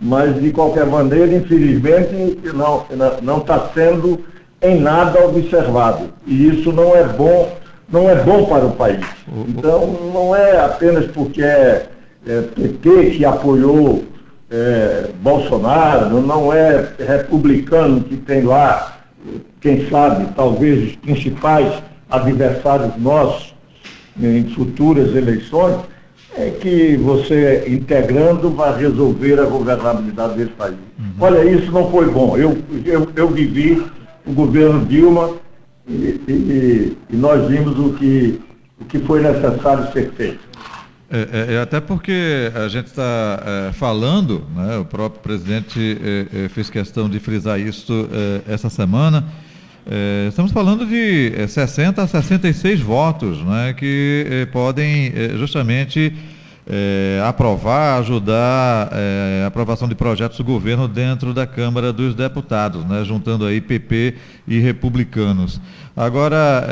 mas 0.00 0.40
de 0.40 0.50
qualquer 0.50 0.86
maneira, 0.86 1.34
infelizmente, 1.34 2.38
não 3.22 3.38
está 3.38 3.68
sendo 3.74 4.20
em 4.62 4.80
nada 4.80 5.24
observado. 5.24 6.10
E 6.26 6.48
isso 6.48 6.72
não 6.72 6.94
é 6.96 7.04
bom, 7.04 7.52
não 7.90 8.08
é 8.08 8.16
bom 8.16 8.46
para 8.46 8.66
o 8.66 8.72
país. 8.72 9.04
Então, 9.48 9.86
não 10.12 10.34
é 10.34 10.60
apenas 10.60 11.06
porque 11.06 11.42
é, 11.42 11.86
é 12.26 12.42
PT 12.42 13.10
que 13.16 13.24
apoiou 13.24 14.04
é, 14.50 15.10
Bolsonaro, 15.20 16.20
não 16.20 16.52
é 16.52 16.88
republicano 17.06 18.00
que 18.00 18.16
tem 18.16 18.42
lá, 18.42 18.98
quem 19.60 19.88
sabe, 19.88 20.28
talvez 20.34 20.90
os 20.90 20.96
principais 20.96 21.82
adversários 22.10 22.96
nossos 22.96 23.54
em 24.20 24.44
futuras 24.50 25.14
eleições, 25.14 25.76
é 26.36 26.50
que 26.50 26.96
você, 26.96 27.64
integrando, 27.68 28.50
vai 28.50 28.78
resolver 28.78 29.40
a 29.40 29.44
governabilidade 29.44 30.34
desse 30.34 30.52
país. 30.52 30.76
Uhum. 30.98 31.12
Olha, 31.20 31.44
isso 31.44 31.70
não 31.72 31.90
foi 31.90 32.10
bom. 32.10 32.36
Eu, 32.36 32.58
eu, 32.84 33.08
eu 33.14 33.28
vivi 33.28 33.82
o 34.26 34.32
governo 34.32 34.84
Dilma 34.86 35.30
e, 35.88 36.20
e, 36.28 36.96
e 37.10 37.16
nós 37.16 37.48
vimos 37.48 37.78
o 37.78 37.92
que, 37.94 38.40
o 38.80 38.84
que 38.84 38.98
foi 39.00 39.22
necessário 39.22 39.90
ser 39.92 40.12
feito. 40.12 40.48
É, 41.10 41.28
é, 41.32 41.54
é 41.54 41.60
até 41.60 41.80
porque 41.80 42.52
a 42.54 42.68
gente 42.68 42.86
está 42.86 43.42
é, 43.70 43.72
falando, 43.72 44.44
né, 44.54 44.76
o 44.76 44.84
próprio 44.84 45.22
presidente 45.22 45.98
é, 46.02 46.44
é, 46.44 46.48
fez 46.50 46.68
questão 46.68 47.08
de 47.08 47.18
frisar 47.18 47.58
isso 47.58 48.08
essa 48.46 48.68
semana, 48.68 49.24
é, 49.90 50.26
estamos 50.28 50.52
falando 50.52 50.84
de 50.84 51.32
60 51.48 51.98
é, 51.98 52.04
a 52.04 52.06
66 52.06 52.78
votos 52.80 53.42
né, 53.42 53.72
que 53.72 54.26
é, 54.30 54.46
podem 54.46 55.12
justamente 55.38 56.12
aprovar, 57.26 57.98
ajudar 58.00 58.90
a 59.42 59.46
aprovação 59.46 59.88
de 59.88 59.94
projetos 59.94 60.36
do 60.36 60.44
governo 60.44 60.86
dentro 60.86 61.32
da 61.32 61.46
Câmara 61.46 61.94
dos 61.94 62.14
Deputados, 62.14 62.84
né, 62.84 63.02
juntando 63.06 63.46
aí 63.46 63.58
PP 63.58 64.16
e 64.46 64.58
republicanos. 64.58 65.62
Agora, 65.96 66.66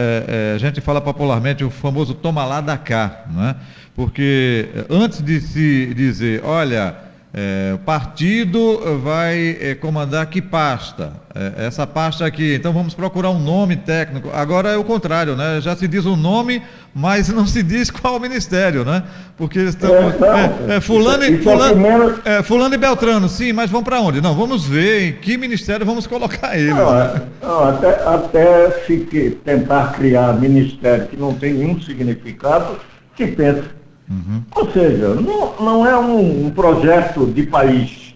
a 0.54 0.58
gente 0.58 0.82
fala 0.82 1.00
popularmente 1.00 1.64
o 1.64 1.70
famoso 1.70 2.12
toma 2.12 2.44
lá 2.44 2.60
da 2.60 2.76
cá, 2.76 3.24
né, 3.34 3.56
porque 3.94 4.68
antes 4.90 5.22
de 5.22 5.40
se 5.40 5.94
dizer, 5.94 6.42
olha 6.44 7.05
É, 7.38 7.74
o 7.74 7.78
partido 7.78 8.98
vai 9.02 9.58
é, 9.60 9.74
comandar 9.74 10.24
que 10.24 10.40
pasta? 10.40 11.12
É, 11.34 11.66
essa 11.66 11.86
pasta 11.86 12.24
aqui. 12.24 12.54
Então 12.54 12.72
vamos 12.72 12.94
procurar 12.94 13.28
um 13.28 13.38
nome 13.38 13.76
técnico. 13.76 14.30
Agora 14.32 14.70
é 14.70 14.76
o 14.78 14.82
contrário, 14.82 15.36
né? 15.36 15.60
Já 15.60 15.76
se 15.76 15.86
diz 15.86 16.06
o 16.06 16.14
um 16.14 16.16
nome, 16.16 16.62
mas 16.94 17.28
não 17.28 17.46
se 17.46 17.62
diz 17.62 17.90
qual 17.90 18.16
o 18.16 18.20
ministério, 18.20 18.86
né? 18.86 19.02
Porque 19.36 19.58
estamos. 19.58 20.14
É, 20.14 20.76
é, 20.76 20.80
fulano, 20.80 21.24
e, 21.24 21.42
fulano, 21.42 22.14
é, 22.24 22.42
fulano 22.42 22.74
e 22.74 22.78
Beltrano, 22.78 23.28
sim, 23.28 23.52
mas 23.52 23.70
vamos 23.70 23.84
para 23.84 24.00
onde? 24.00 24.22
Não, 24.22 24.34
vamos 24.34 24.66
ver 24.66 25.02
em 25.02 25.12
que 25.12 25.36
ministério 25.36 25.84
vamos 25.84 26.06
colocar 26.06 26.58
ele. 26.58 26.72
Não, 26.72 26.90
né? 26.90 27.22
não, 27.42 27.68
até, 27.68 28.02
até 28.02 28.70
se 28.86 28.96
tentar 29.44 29.92
criar 29.92 30.32
ministério 30.40 31.06
que 31.06 31.18
não 31.18 31.34
tem 31.34 31.52
nenhum 31.52 31.78
significado, 31.82 32.78
que 33.14 33.26
pensa 33.26 33.76
Uhum. 34.08 34.42
Ou 34.54 34.70
seja, 34.70 35.14
não, 35.14 35.54
não 35.60 35.86
é 35.86 35.98
um, 35.98 36.46
um, 36.46 36.50
projeto 36.50 37.26
de 37.26 37.44
país, 37.44 38.14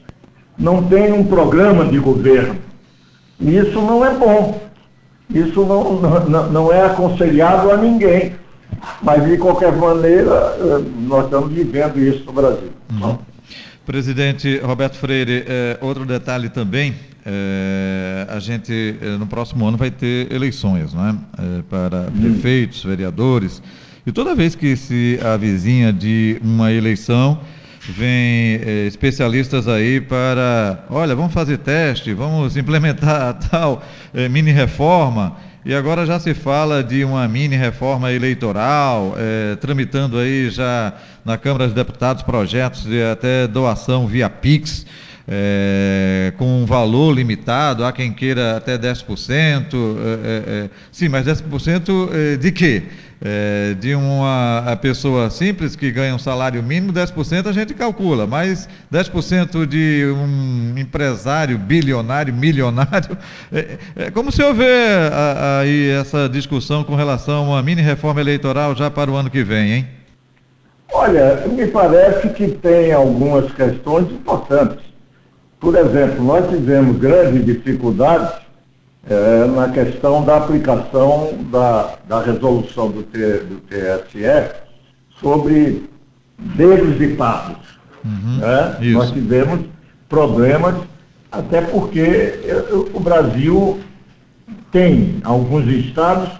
não 0.59 0.83
tem 0.83 1.13
um 1.13 1.25
programa 1.25 1.85
de 1.85 1.99
governo. 1.99 2.57
Isso 3.41 3.81
não 3.81 4.05
é 4.05 4.15
bom. 4.15 4.61
Isso 5.33 5.65
não, 5.65 6.01
não, 6.29 6.51
não 6.51 6.73
é 6.73 6.87
aconselhado 6.87 7.71
a 7.71 7.77
ninguém. 7.77 8.35
Mas, 9.03 9.25
de 9.25 9.37
qualquer 9.37 9.77
maneira, 9.77 10.57
eh, 10.59 10.85
nós 11.01 11.25
estamos 11.25 11.53
vivendo 11.53 11.99
isso 11.99 12.25
no 12.25 12.33
Brasil. 12.33 12.71
Uhum. 12.91 13.19
Presidente 13.85 14.59
Roberto 14.59 14.97
Freire, 14.97 15.45
é, 15.47 15.79
outro 15.81 16.07
detalhe 16.07 16.49
também, 16.49 16.95
é, 17.27 18.27
a 18.29 18.39
gente 18.39 18.97
no 19.19 19.27
próximo 19.27 19.67
ano 19.67 19.77
vai 19.77 19.91
ter 19.91 20.33
eleições 20.33 20.95
né, 20.95 21.19
para 21.69 22.03
hum. 22.03 22.21
prefeitos, 22.21 22.85
vereadores. 22.85 23.61
E 24.07 24.13
toda 24.13 24.35
vez 24.35 24.55
que 24.55 24.77
se 24.77 25.21
avizinha 25.23 25.93
de 25.93 26.41
uma 26.43 26.73
eleição, 26.73 27.39
vem 27.91 28.55
eh, 28.63 28.87
especialistas 28.87 29.69
aí 29.69 30.01
para, 30.01 30.85
olha, 30.89 31.15
vamos 31.15 31.35
fazer 31.35 31.59
teste, 31.59 32.15
vamos 32.15 32.57
implementar 32.57 33.23
a 33.23 33.33
tal 33.35 33.83
eh, 34.15 34.29
mini 34.29 34.53
reforma. 34.53 35.37
E 35.65 35.75
agora 35.75 36.07
já 36.07 36.19
se 36.19 36.33
fala 36.33 36.83
de 36.83 37.05
uma 37.05 37.29
mini 37.29 37.57
reforma 37.57 38.11
eleitoral, 38.11 39.15
eh, 39.19 39.57
tramitando 39.61 40.19
aí 40.19 40.49
já 40.49 40.95
na 41.23 41.37
Câmara 41.37 41.67
dos 41.67 41.75
Deputados 41.75 42.23
projetos 42.23 42.85
de 42.85 43.03
até 43.03 43.47
doação 43.47 44.07
via 44.07 44.31
Pix. 44.31 44.87
É, 45.33 46.33
com 46.37 46.61
um 46.63 46.67
valor 46.67 47.13
limitado, 47.13 47.85
há 47.85 47.93
quem 47.93 48.13
queira 48.13 48.57
até 48.57 48.77
10%. 48.77 49.65
É, 50.25 50.65
é, 50.65 50.71
sim, 50.91 51.09
mas 51.09 51.25
10% 51.25 52.37
de 52.37 52.51
quê? 52.51 52.83
É, 53.23 53.75
de 53.75 53.95
uma 53.95 54.79
pessoa 54.81 55.29
simples 55.29 55.77
que 55.77 55.91
ganha 55.91 56.15
um 56.15 56.19
salário 56.19 56.63
mínimo, 56.63 56.93
10% 56.93 57.47
a 57.47 57.53
gente 57.53 57.75
calcula, 57.75 58.27
mas 58.27 58.69
10% 58.93 59.67
de 59.67 60.07
um 60.07 60.79
empresário 60.79 61.59
bilionário, 61.59 62.33
milionário, 62.33 63.17
é, 63.53 63.79
é 63.97 64.11
como 64.11 64.33
se 64.33 64.43
houver 64.43 65.13
aí 65.61 65.91
essa 65.91 66.29
discussão 66.29 66.83
com 66.83 66.95
relação 66.95 67.45
a 67.45 67.49
uma 67.55 67.63
mini 67.63 67.83
reforma 67.83 68.21
eleitoral 68.21 68.75
já 68.75 68.91
para 68.91 69.11
o 69.11 69.17
ano 69.17 69.31
que 69.31 69.45
vem, 69.45 69.73
hein? 69.73 69.89
Olha, 70.93 71.47
me 71.47 71.67
parece 71.69 72.31
que 72.31 72.49
tem 72.49 72.93
algumas 72.93 73.53
questões 73.53 74.11
importantes. 74.11 74.79
Por 75.61 75.77
exemplo, 75.77 76.25
nós 76.25 76.49
tivemos 76.49 76.97
grandes 76.97 77.45
dificuldades 77.45 78.41
é, 79.11 79.45
na 79.47 79.69
questão 79.71 80.25
da 80.25 80.37
aplicação 80.37 81.35
da, 81.51 81.97
da 82.09 82.23
resolução 82.23 82.91
do, 82.91 83.03
T, 83.03 83.19
do 83.19 83.61
TSE 83.67 84.55
sobre 85.21 85.91
negros 86.57 87.01
e 87.01 87.09
pardos. 87.17 87.81
Uhum, 88.05 88.39
né? 88.39 88.79
Nós 88.93 89.11
tivemos 89.11 89.63
problemas, 90.09 90.77
até 91.31 91.61
porque 91.61 92.35
o 92.95 93.01
Brasil 93.01 93.81
tem 94.71 95.21
alguns 95.25 95.67
estados 95.67 96.31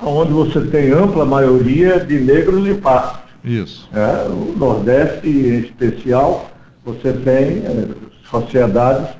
onde 0.00 0.32
você 0.32 0.60
tem 0.62 0.90
ampla 0.90 1.24
maioria 1.24 2.00
de 2.00 2.18
negros 2.18 2.66
e 2.66 2.74
pardos. 2.74 3.20
Isso. 3.44 3.88
É, 3.94 4.28
o 4.28 4.52
Nordeste, 4.58 5.28
em 5.28 5.60
especial, 5.60 6.50
você 6.84 7.12
tem 7.12 7.62
é, 7.64 7.88
sociedades 8.28 9.14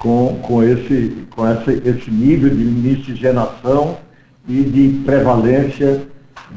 com, 0.00 0.40
com, 0.42 0.64
esse, 0.64 1.26
com 1.30 1.46
essa, 1.46 1.70
esse 1.72 2.10
nível 2.10 2.48
de 2.50 2.64
miscigenação 2.64 3.98
e 4.48 4.62
de 4.64 5.02
prevalência 5.04 6.02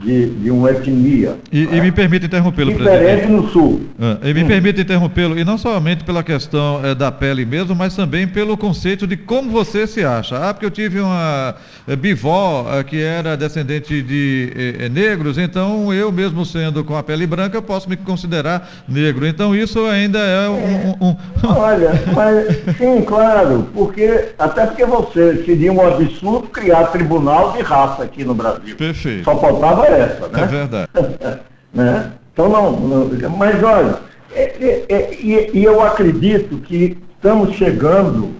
de, 0.01 0.29
de 0.29 0.51
uma 0.51 0.71
etnia. 0.71 1.37
E, 1.51 1.65
né? 1.65 1.77
e 1.77 1.81
me 1.81 1.91
permite 1.91 2.25
interrompê-lo, 2.25 2.73
presidente. 2.73 3.27
no 3.27 3.47
sul. 3.49 3.81
É, 4.23 4.29
e 4.29 4.33
me 4.33 4.43
hum. 4.43 4.47
permite 4.47 4.81
interrompê-lo, 4.81 5.37
e 5.37 5.43
não 5.43 5.57
somente 5.57 6.03
pela 6.03 6.23
questão 6.23 6.83
é, 6.83 6.95
da 6.95 7.11
pele 7.11 7.45
mesmo, 7.45 7.75
mas 7.75 7.95
também 7.95 8.27
pelo 8.27 8.57
conceito 8.57 9.05
de 9.05 9.15
como 9.17 9.51
você 9.51 9.85
se 9.87 10.03
acha. 10.03 10.37
Ah, 10.37 10.53
porque 10.53 10.65
eu 10.65 10.71
tive 10.71 10.99
uma 10.99 11.55
é, 11.87 11.95
bivó 11.95 12.67
é, 12.71 12.83
que 12.83 13.01
era 13.01 13.35
descendente 13.35 14.01
de 14.01 14.51
é, 14.55 14.85
é, 14.85 14.89
negros, 14.89 15.37
então 15.37 15.93
eu 15.93 16.11
mesmo 16.11 16.45
sendo 16.45 16.83
com 16.83 16.95
a 16.95 17.03
pele 17.03 17.27
branca, 17.27 17.61
posso 17.61 17.89
me 17.89 17.95
considerar 17.97 18.69
negro. 18.87 19.27
Então 19.27 19.55
isso 19.55 19.85
ainda 19.85 20.19
é 20.19 20.49
um... 20.49 20.53
um, 20.53 21.09
um... 21.09 21.17
Olha, 21.47 21.91
mas 22.13 22.77
sim, 22.77 23.01
claro, 23.01 23.67
porque 23.73 24.29
até 24.37 24.65
porque 24.65 24.85
você 24.85 25.43
seria 25.45 25.71
um 25.71 25.85
absurdo 25.85 26.47
criar 26.47 26.85
tribunal 26.87 27.53
de 27.53 27.61
raça 27.61 28.03
aqui 28.03 28.23
no 28.23 28.33
Brasil. 28.33 28.75
Perfeito. 28.75 29.23
Só 29.23 29.37
faltava 29.37 29.82
essa, 29.85 30.27
né? 30.27 30.41
É 30.41 30.45
verdade. 30.45 30.89
né? 31.73 32.11
Então, 32.33 32.49
não, 32.49 32.71
não, 32.79 33.29
mas 33.29 33.61
olha, 33.63 33.99
é, 34.31 34.43
é, 34.43 34.85
é, 34.89 35.19
e, 35.21 35.63
eu 35.63 35.81
acredito 35.81 36.57
que 36.57 36.97
estamos 37.15 37.55
chegando, 37.55 38.31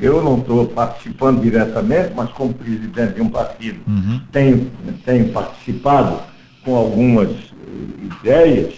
eu 0.00 0.22
não 0.22 0.38
estou 0.38 0.66
participando 0.66 1.40
diretamente, 1.40 2.12
mas 2.14 2.30
como 2.32 2.52
presidente 2.52 3.14
de 3.14 3.22
um 3.22 3.30
partido, 3.30 3.80
uhum. 3.88 4.20
tenho, 4.30 4.70
tenho 5.04 5.32
participado 5.32 6.20
com 6.62 6.76
algumas 6.76 7.30
ideias, 8.20 8.74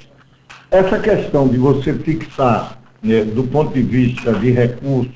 essa 0.71 0.99
questão 0.99 1.49
de 1.49 1.59
você 1.59 1.93
fixar, 1.95 2.79
né, 3.03 3.25
do 3.25 3.45
ponto 3.45 3.73
de 3.73 3.83
vista 3.83 4.33
de 4.35 4.51
recursos 4.51 5.13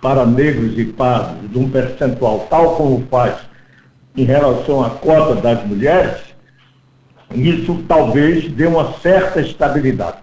para 0.00 0.26
negros 0.26 0.76
e 0.78 0.84
pardos, 0.84 1.50
de 1.50 1.58
um 1.58 1.70
percentual 1.70 2.46
tal 2.50 2.74
como 2.76 3.06
faz 3.10 3.36
em 4.16 4.24
relação 4.24 4.84
à 4.84 4.90
cota 4.90 5.34
das 5.40 5.66
mulheres, 5.66 6.18
isso 7.34 7.82
talvez 7.88 8.50
dê 8.52 8.66
uma 8.66 8.92
certa 8.98 9.40
estabilidade. 9.40 10.18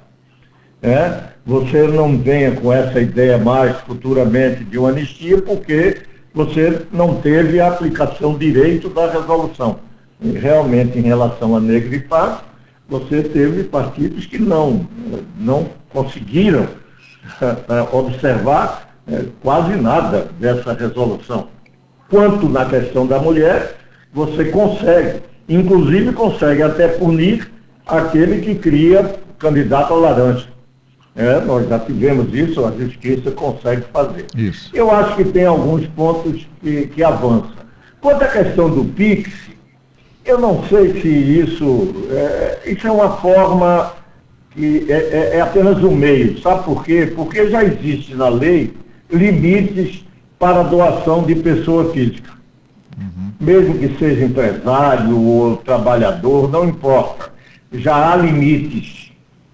É? 0.81 1.29
Você 1.45 1.87
não 1.87 2.17
venha 2.17 2.51
com 2.51 2.71
essa 2.71 3.01
ideia 3.01 3.37
mais 3.37 3.75
futuramente 3.81 4.63
de 4.63 4.77
uma 4.77 4.89
anistia, 4.89 5.41
porque 5.41 5.97
você 6.33 6.83
não 6.91 7.15
teve 7.15 7.59
a 7.59 7.67
aplicação 7.69 8.37
direito 8.37 8.89
da 8.89 9.09
resolução. 9.11 9.79
E 10.21 10.31
realmente, 10.31 10.99
em 10.99 11.01
relação 11.01 11.55
a 11.55 11.59
negro 11.59 11.93
e 11.93 11.99
paz, 11.99 12.39
você 12.87 13.23
teve 13.23 13.63
partidos 13.63 14.25
que 14.25 14.37
não, 14.37 14.87
não 15.37 15.69
conseguiram 15.91 16.67
observar 17.91 18.89
é, 19.07 19.25
quase 19.41 19.75
nada 19.75 20.29
dessa 20.39 20.73
resolução. 20.73 21.47
Quanto 22.09 22.49
na 22.49 22.65
questão 22.65 23.05
da 23.05 23.19
mulher, 23.19 23.75
você 24.11 24.45
consegue, 24.45 25.21
inclusive 25.47 26.11
consegue 26.13 26.63
até 26.63 26.87
punir 26.87 27.49
aquele 27.85 28.41
que 28.41 28.55
cria 28.55 29.15
candidato 29.37 29.93
a 29.93 29.97
laranja. 29.97 30.47
É, 31.15 31.39
nós 31.41 31.67
já 31.67 31.77
tivemos 31.79 32.33
isso, 32.33 32.65
a 32.65 32.71
justiça 32.71 33.31
consegue 33.31 33.83
fazer. 33.91 34.25
Isso. 34.35 34.69
Eu 34.73 34.89
acho 34.91 35.15
que 35.15 35.25
tem 35.25 35.45
alguns 35.45 35.85
pontos 35.87 36.47
que, 36.61 36.87
que 36.87 37.03
avançam. 37.03 37.51
Quanto 37.99 38.23
à 38.23 38.27
questão 38.27 38.69
do 38.69 38.85
PIX, 38.85 39.29
eu 40.25 40.39
não 40.39 40.63
sei 40.67 41.01
se 41.01 41.07
isso, 41.07 42.07
é, 42.11 42.59
isso 42.67 42.87
é 42.87 42.91
uma 42.91 43.17
forma 43.17 43.93
que 44.51 44.85
é, 44.89 44.93
é, 44.93 45.37
é 45.37 45.41
apenas 45.41 45.83
um 45.83 45.93
meio. 45.93 46.39
Sabe 46.41 46.63
por 46.63 46.83
quê? 46.83 47.11
Porque 47.15 47.49
já 47.49 47.63
existe 47.63 48.15
na 48.15 48.29
lei 48.29 48.73
limites 49.11 50.05
para 50.39 50.63
doação 50.63 51.23
de 51.23 51.35
pessoa 51.35 51.91
física 51.91 52.39
mesmo 53.39 53.77
que 53.77 53.97
seja 53.97 54.25
empresário 54.25 55.17
ou 55.17 55.57
trabalhador, 55.57 56.51
não 56.51 56.67
importa. 56.67 57.29
Já 57.71 58.11
há 58.11 58.15
limites 58.17 59.11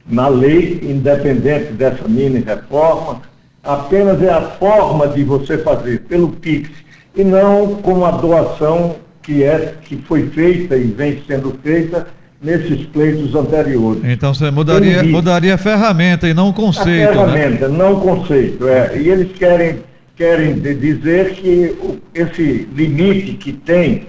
na 0.07 0.27
lei, 0.27 0.79
independente 0.83 1.73
dessa 1.73 2.07
mini 2.07 2.39
reforma, 2.39 3.21
apenas 3.63 4.21
é 4.21 4.31
a 4.31 4.41
forma 4.41 5.07
de 5.07 5.23
você 5.23 5.57
fazer 5.59 6.01
pelo 6.01 6.29
PIX 6.29 6.69
e 7.15 7.23
não 7.23 7.75
com 7.75 8.05
a 8.05 8.11
doação 8.11 8.95
que, 9.21 9.43
é, 9.43 9.75
que 9.81 9.97
foi 9.97 10.27
feita 10.29 10.75
e 10.75 10.83
vem 10.83 11.23
sendo 11.27 11.57
feita 11.63 12.07
nesses 12.41 12.85
pleitos 12.87 13.33
anteriores. 13.33 14.03
Então 14.03 14.33
você 14.33 14.51
mudaria, 14.51 15.03
mudaria 15.03 15.55
a 15.55 15.57
ferramenta 15.57 16.27
e 16.27 16.33
não 16.33 16.49
o 16.49 16.53
conceito. 16.53 17.19
A 17.19 17.25
né? 17.25 17.33
ferramenta, 17.33 17.67
né? 17.67 17.77
não 17.77 17.93
o 17.93 18.01
conceito. 18.01 18.67
É. 18.67 18.97
E 18.97 19.09
eles 19.09 19.31
querem 19.33 19.79
querem 20.15 20.59
dizer 20.59 21.33
que 21.33 21.75
esse 22.13 22.67
limite 22.73 23.33
que 23.33 23.53
tem, 23.53 24.07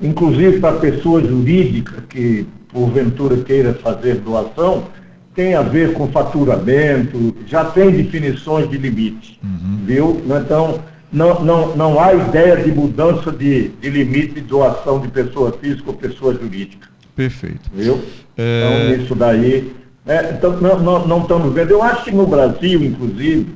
inclusive 0.00 0.60
para 0.60 0.78
pessoa 0.78 1.20
jurídica 1.22 2.04
que 2.08 2.46
porventura 2.72 3.36
queira 3.38 3.74
fazer 3.74 4.16
doação, 4.16 4.88
tem 5.34 5.54
a 5.54 5.62
ver 5.62 5.92
com 5.94 6.08
faturamento, 6.08 7.34
já 7.46 7.64
tem 7.64 7.90
definições 7.90 8.68
de 8.68 8.76
limites, 8.76 9.38
uhum. 9.42 9.78
viu? 9.84 10.22
Então, 10.26 10.80
não, 11.12 11.42
não, 11.42 11.76
não 11.76 12.00
há 12.00 12.12
ideia 12.12 12.56
de 12.56 12.70
mudança 12.70 13.30
de, 13.32 13.68
de 13.68 13.88
limite 13.88 14.34
de 14.34 14.40
doação 14.42 15.00
de 15.00 15.08
pessoa 15.08 15.52
física 15.52 15.84
ou 15.86 15.94
pessoa 15.94 16.34
jurídica. 16.34 16.88
Perfeito. 17.16 17.70
Viu? 17.72 18.00
É... 18.36 18.92
Então, 18.92 19.04
isso 19.04 19.14
daí. 19.14 19.72
É, 20.06 20.32
então, 20.32 20.60
não, 20.60 20.78
não, 20.80 21.06
não 21.06 21.22
estamos 21.22 21.52
vendo. 21.52 21.70
Eu 21.70 21.82
acho 21.82 22.04
que 22.04 22.10
no 22.10 22.26
Brasil, 22.26 22.82
inclusive, 22.82 23.46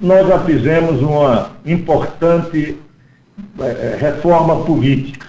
nós 0.00 0.26
já 0.26 0.38
fizemos 0.40 1.00
uma 1.00 1.50
importante 1.64 2.76
é, 3.58 3.64
é 3.64 3.96
reforma 3.98 4.64
política, 4.64 5.26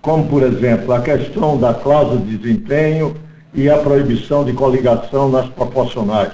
como, 0.00 0.26
por 0.28 0.42
exemplo, 0.42 0.92
a 0.92 1.00
questão 1.00 1.58
da 1.58 1.74
cláusula 1.74 2.20
de 2.20 2.36
desempenho 2.36 3.16
e 3.52 3.68
a 3.68 3.78
proibição 3.78 4.44
de 4.44 4.52
coligação 4.52 5.28
nas 5.30 5.48
proporcionais. 5.48 6.32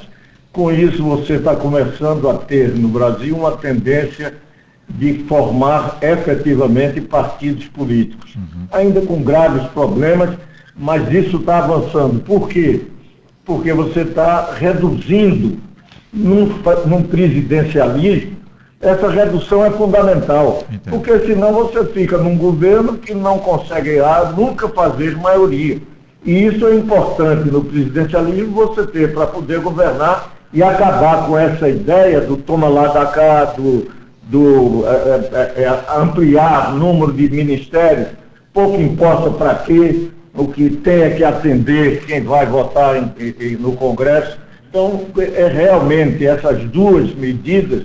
Com 0.52 0.70
isso, 0.70 1.02
você 1.02 1.34
está 1.34 1.56
começando 1.56 2.28
a 2.28 2.34
ter 2.34 2.68
no 2.68 2.88
Brasil 2.88 3.36
uma 3.36 3.56
tendência 3.56 4.34
de 4.88 5.24
formar 5.24 5.98
efetivamente 6.02 7.00
partidos 7.00 7.66
políticos. 7.68 8.36
Uhum. 8.36 8.66
Ainda 8.70 9.00
com 9.00 9.22
graves 9.22 9.66
problemas, 9.68 10.36
mas 10.76 11.10
isso 11.12 11.38
está 11.38 11.58
avançando. 11.58 12.20
Por 12.20 12.48
quê? 12.48 12.82
Porque 13.44 13.72
você 13.72 14.02
está 14.02 14.52
reduzindo 14.54 15.58
num, 16.14 16.46
num, 16.86 17.02
presidencialismo, 17.02 18.36
essa 18.80 19.08
redução 19.08 19.64
é 19.64 19.70
fundamental. 19.70 20.62
Entendo. 20.70 20.92
Porque 20.92 21.18
senão 21.20 21.52
você 21.52 21.84
fica 21.86 22.16
num 22.18 22.36
governo 22.36 22.98
que 22.98 23.14
não 23.14 23.38
consegue 23.38 23.96
nunca 24.36 24.68
fazer 24.68 25.16
maioria. 25.16 25.78
E 26.24 26.46
isso 26.46 26.66
é 26.66 26.74
importante 26.74 27.50
no 27.50 27.64
presidencialismo 27.64 28.54
você 28.54 28.86
ter 28.86 29.12
para 29.12 29.26
poder 29.26 29.60
governar 29.60 30.32
e 30.52 30.62
acabar 30.62 31.26
com 31.26 31.36
essa 31.36 31.68
ideia 31.68 32.20
do 32.20 32.36
toma 32.36 32.68
lá 32.68 32.88
da 32.88 33.06
cá, 33.06 33.44
do 33.44 33.90
do, 34.28 34.84
é, 34.86 35.60
é, 35.60 35.62
é, 35.64 35.84
ampliar 35.96 36.72
o 36.72 36.78
número 36.78 37.12
de 37.12 37.28
ministérios, 37.28 38.08
pouco 38.52 38.80
importa 38.80 39.30
para 39.30 39.54
quê, 39.56 40.08
o 40.34 40.48
que 40.48 40.70
tem 40.70 41.02
é 41.02 41.10
que 41.10 41.22
atender 41.22 42.04
quem 42.06 42.22
vai 42.22 42.46
votar 42.46 42.96
em, 42.96 43.12
em, 43.18 43.56
no 43.56 43.72
Congresso. 43.72 44.36
Então, 44.74 45.06
é, 45.18 45.46
realmente 45.46 46.26
essas 46.26 46.64
duas 46.64 47.14
medidas 47.14 47.84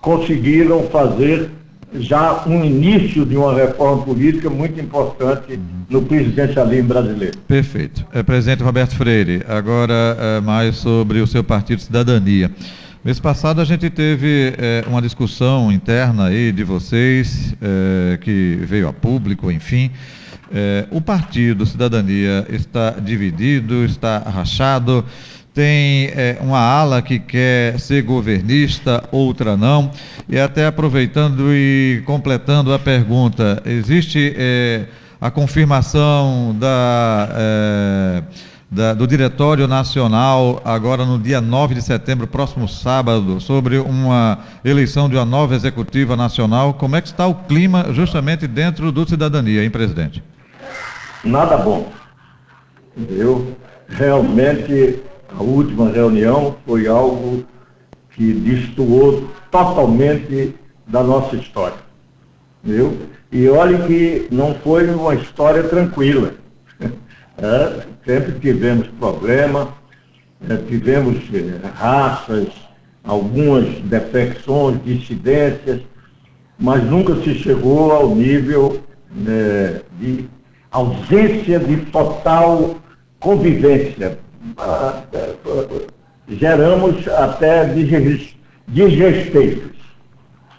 conseguiram 0.00 0.84
fazer 0.84 1.50
já 1.94 2.44
um 2.46 2.64
início 2.64 3.26
de 3.26 3.36
uma 3.36 3.52
reforma 3.52 4.04
política 4.04 4.48
muito 4.48 4.80
importante 4.80 5.58
no 5.90 6.02
presidencialismo 6.02 6.90
brasileiro. 6.90 7.36
Perfeito. 7.38 8.06
É, 8.12 8.22
presidente 8.22 8.62
Roberto 8.62 8.94
Freire, 8.94 9.42
agora 9.48 10.16
é, 10.16 10.40
mais 10.40 10.76
sobre 10.76 11.18
o 11.18 11.26
seu 11.26 11.42
partido 11.42 11.82
Cidadania. 11.82 12.52
Mês 13.04 13.18
passado 13.18 13.60
a 13.60 13.64
gente 13.64 13.90
teve 13.90 14.54
é, 14.58 14.84
uma 14.86 15.02
discussão 15.02 15.72
interna 15.72 16.26
aí 16.26 16.52
de 16.52 16.62
vocês, 16.62 17.52
é, 17.60 18.16
que 18.18 18.60
veio 18.62 18.86
a 18.86 18.92
público, 18.92 19.50
enfim. 19.50 19.90
É, 20.54 20.86
o 20.92 21.00
partido 21.00 21.66
Cidadania 21.66 22.46
está 22.48 22.90
dividido, 22.90 23.84
está 23.84 24.18
rachado, 24.20 25.04
tem 25.58 26.12
uma 26.40 26.60
ala 26.60 27.02
que 27.02 27.18
quer 27.18 27.80
ser 27.80 28.02
governista, 28.02 29.02
outra 29.10 29.56
não. 29.56 29.90
E 30.28 30.38
até 30.38 30.64
aproveitando 30.64 31.52
e 31.52 32.00
completando 32.06 32.72
a 32.72 32.78
pergunta, 32.78 33.60
existe 33.66 34.36
a 35.20 35.32
confirmação 35.32 36.54
da 36.56 38.22
da, 38.70 38.92
do 38.92 39.06
Diretório 39.06 39.66
Nacional, 39.66 40.60
agora 40.64 41.04
no 41.04 41.18
dia 41.18 41.40
9 41.40 41.74
de 41.74 41.82
setembro, 41.82 42.26
próximo 42.26 42.68
sábado, 42.68 43.40
sobre 43.40 43.78
uma 43.78 44.38
eleição 44.64 45.08
de 45.08 45.16
uma 45.16 45.24
nova 45.24 45.54
executiva 45.54 46.14
nacional. 46.14 46.74
Como 46.74 46.94
é 46.94 47.00
que 47.00 47.08
está 47.08 47.26
o 47.26 47.34
clima 47.34 47.86
justamente 47.92 48.46
dentro 48.46 48.92
do 48.92 49.08
Cidadania, 49.08 49.64
hein, 49.64 49.70
presidente? 49.70 50.22
Nada 51.24 51.56
bom. 51.56 51.90
Eu 53.08 53.56
realmente 53.88 55.00
a 55.36 55.42
última 55.42 55.90
reunião 55.90 56.56
foi 56.66 56.86
algo 56.86 57.44
que 58.10 58.32
destoou 58.32 59.28
totalmente 59.50 60.54
da 60.86 61.02
nossa 61.02 61.36
história. 61.36 61.76
Viu? 62.62 62.96
E 63.30 63.48
olhe 63.48 63.78
que 63.86 64.34
não 64.34 64.54
foi 64.54 64.88
uma 64.90 65.14
história 65.14 65.62
tranquila. 65.64 66.34
É, 67.40 67.86
sempre 68.04 68.32
tivemos 68.40 68.88
problema, 68.98 69.72
é, 70.50 70.56
tivemos 70.56 71.18
é, 71.32 71.68
raças, 71.68 72.48
algumas 73.04 73.64
defecções, 73.82 74.82
dissidências, 74.82 75.82
mas 76.58 76.82
nunca 76.82 77.14
se 77.22 77.34
chegou 77.36 77.92
ao 77.92 78.12
nível 78.12 78.82
né, 79.12 79.82
de 80.00 80.28
ausência 80.70 81.60
de 81.60 81.76
total 81.92 82.74
convivência. 83.20 84.18
Geramos 86.28 87.08
até 87.08 87.64
desrespeitos. 88.66 89.78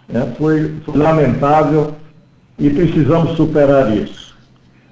Né? 0.08 0.34
Foi, 0.38 0.74
foi 0.86 0.98
lamentável 0.98 1.94
e 2.58 2.70
precisamos 2.70 3.38
superar 3.38 3.96
isso. 3.96 4.36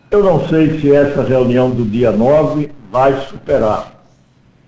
Eu 0.09 0.23
não 0.23 0.47
sei 0.47 0.79
se 0.79 0.93
essa 0.93 1.21
reunião 1.21 1.69
do 1.69 1.83
dia 1.83 2.11
9 2.11 2.71
vai 2.91 3.19
superar. 3.27 3.93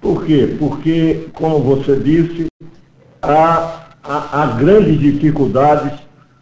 Por 0.02 0.26
quê? 0.26 0.56
Porque, 0.58 1.28
como 1.34 1.60
você 1.60 1.96
disse, 1.98 2.48
há, 3.22 3.86
há, 4.04 4.42
há 4.42 4.46
grandes 4.58 5.00
dificuldades 5.00 5.94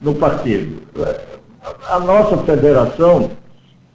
no 0.01 0.15
partido. 0.15 0.81
A 1.89 1.99
nossa 1.99 2.37
federação, 2.37 3.31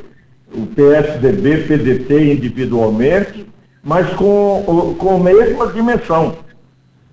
o 0.54 0.66
PSDB, 0.66 1.64
PDT 1.66 2.34
individualmente 2.34 3.46
mas 3.86 4.12
com, 4.14 4.96
com 4.98 5.14
a 5.14 5.18
mesma 5.20 5.68
dimensão. 5.68 6.34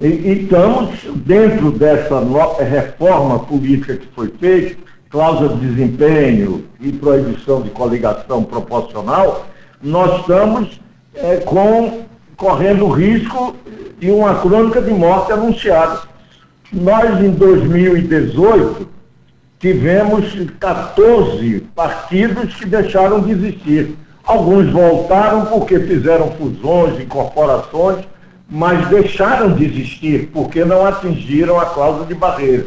E, 0.02 0.08
e 0.08 0.42
estamos 0.42 0.90
dentro 1.18 1.72
dessa 1.72 2.20
reforma 2.64 3.38
política 3.38 3.96
que 3.96 4.08
foi 4.08 4.34
feita, 4.40 4.76
cláusula 5.08 5.56
de 5.56 5.68
desempenho 5.68 6.66
e 6.82 6.92
proibição 6.92 7.62
de 7.62 7.70
coligação 7.70 8.44
proporcional, 8.44 9.46
nós 9.84 10.22
estamos 10.22 10.82
é, 11.14 11.38
com, 11.38 12.06
correndo 12.44 12.90
risco 12.90 13.56
de 13.98 14.12
uma 14.12 14.36
crônica 14.36 14.82
de 14.82 14.92
morte 14.92 15.32
anunciada. 15.32 16.02
Nós, 16.74 17.24
em 17.24 17.32
2018, 17.32 18.86
tivemos 19.58 20.26
14 20.60 21.62
partidos 21.74 22.54
que 22.56 22.66
deixaram 22.66 23.22
de 23.22 23.32
existir. 23.32 23.96
Alguns 24.26 24.70
voltaram 24.74 25.46
porque 25.46 25.80
fizeram 25.80 26.32
fusões, 26.32 27.00
incorporações, 27.00 28.04
mas 28.50 28.90
deixaram 28.90 29.54
de 29.54 29.64
existir 29.64 30.30
porque 30.34 30.66
não 30.66 30.86
atingiram 30.86 31.58
a 31.58 31.68
cláusula 31.68 32.06
de 32.06 32.14
barreira. 32.14 32.66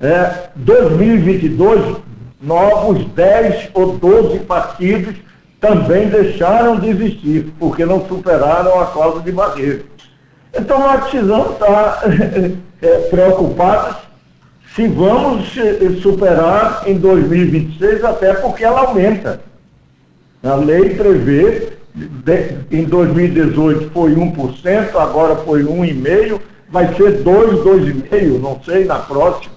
É, 0.00 0.48
2022, 0.56 1.98
novos 2.42 3.04
10 3.12 3.70
ou 3.74 3.96
12 3.96 4.40
partidos 4.40 5.14
também 5.60 6.08
deixaram 6.08 6.78
de 6.78 6.88
existir 6.88 7.52
porque 7.58 7.84
não 7.84 8.06
superaram 8.06 8.80
a 8.80 8.86
cláusula 8.86 9.22
de 9.22 9.32
barreira. 9.32 9.82
Então 10.56 10.78
nós 10.78 11.02
precisamos 11.02 11.52
estar 11.52 12.02
é, 12.82 13.10
se 14.74 14.86
vamos 14.86 15.56
é, 15.58 16.00
superar 16.00 16.84
em 16.86 16.96
2026, 16.98 18.04
até 18.04 18.34
porque 18.34 18.64
ela 18.64 18.82
aumenta. 18.82 19.40
A 20.42 20.54
lei 20.54 20.90
prevê, 20.90 21.72
de, 21.94 22.56
em 22.70 22.84
2018 22.84 23.90
foi 23.90 24.14
1%, 24.14 24.94
agora 24.94 25.34
foi 25.36 25.64
1,5%, 25.64 26.40
vai 26.70 26.94
ser 26.94 27.22
2, 27.22 27.60
2,5%, 27.60 28.40
não 28.40 28.60
sei, 28.62 28.84
na 28.84 29.00
próxima. 29.00 29.56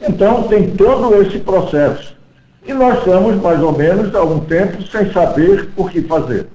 Então, 0.00 0.44
tem 0.44 0.70
todo 0.70 1.20
esse 1.22 1.38
processo. 1.38 2.17
E 2.66 2.74
nós 2.74 2.98
estamos, 2.98 3.40
mais 3.40 3.62
ou 3.62 3.76
menos, 3.76 4.14
há 4.14 4.22
um 4.22 4.40
tempo 4.40 4.82
sem 4.88 5.10
saber 5.12 5.68
o 5.76 5.88
que 5.88 6.02
fazer. 6.02 6.46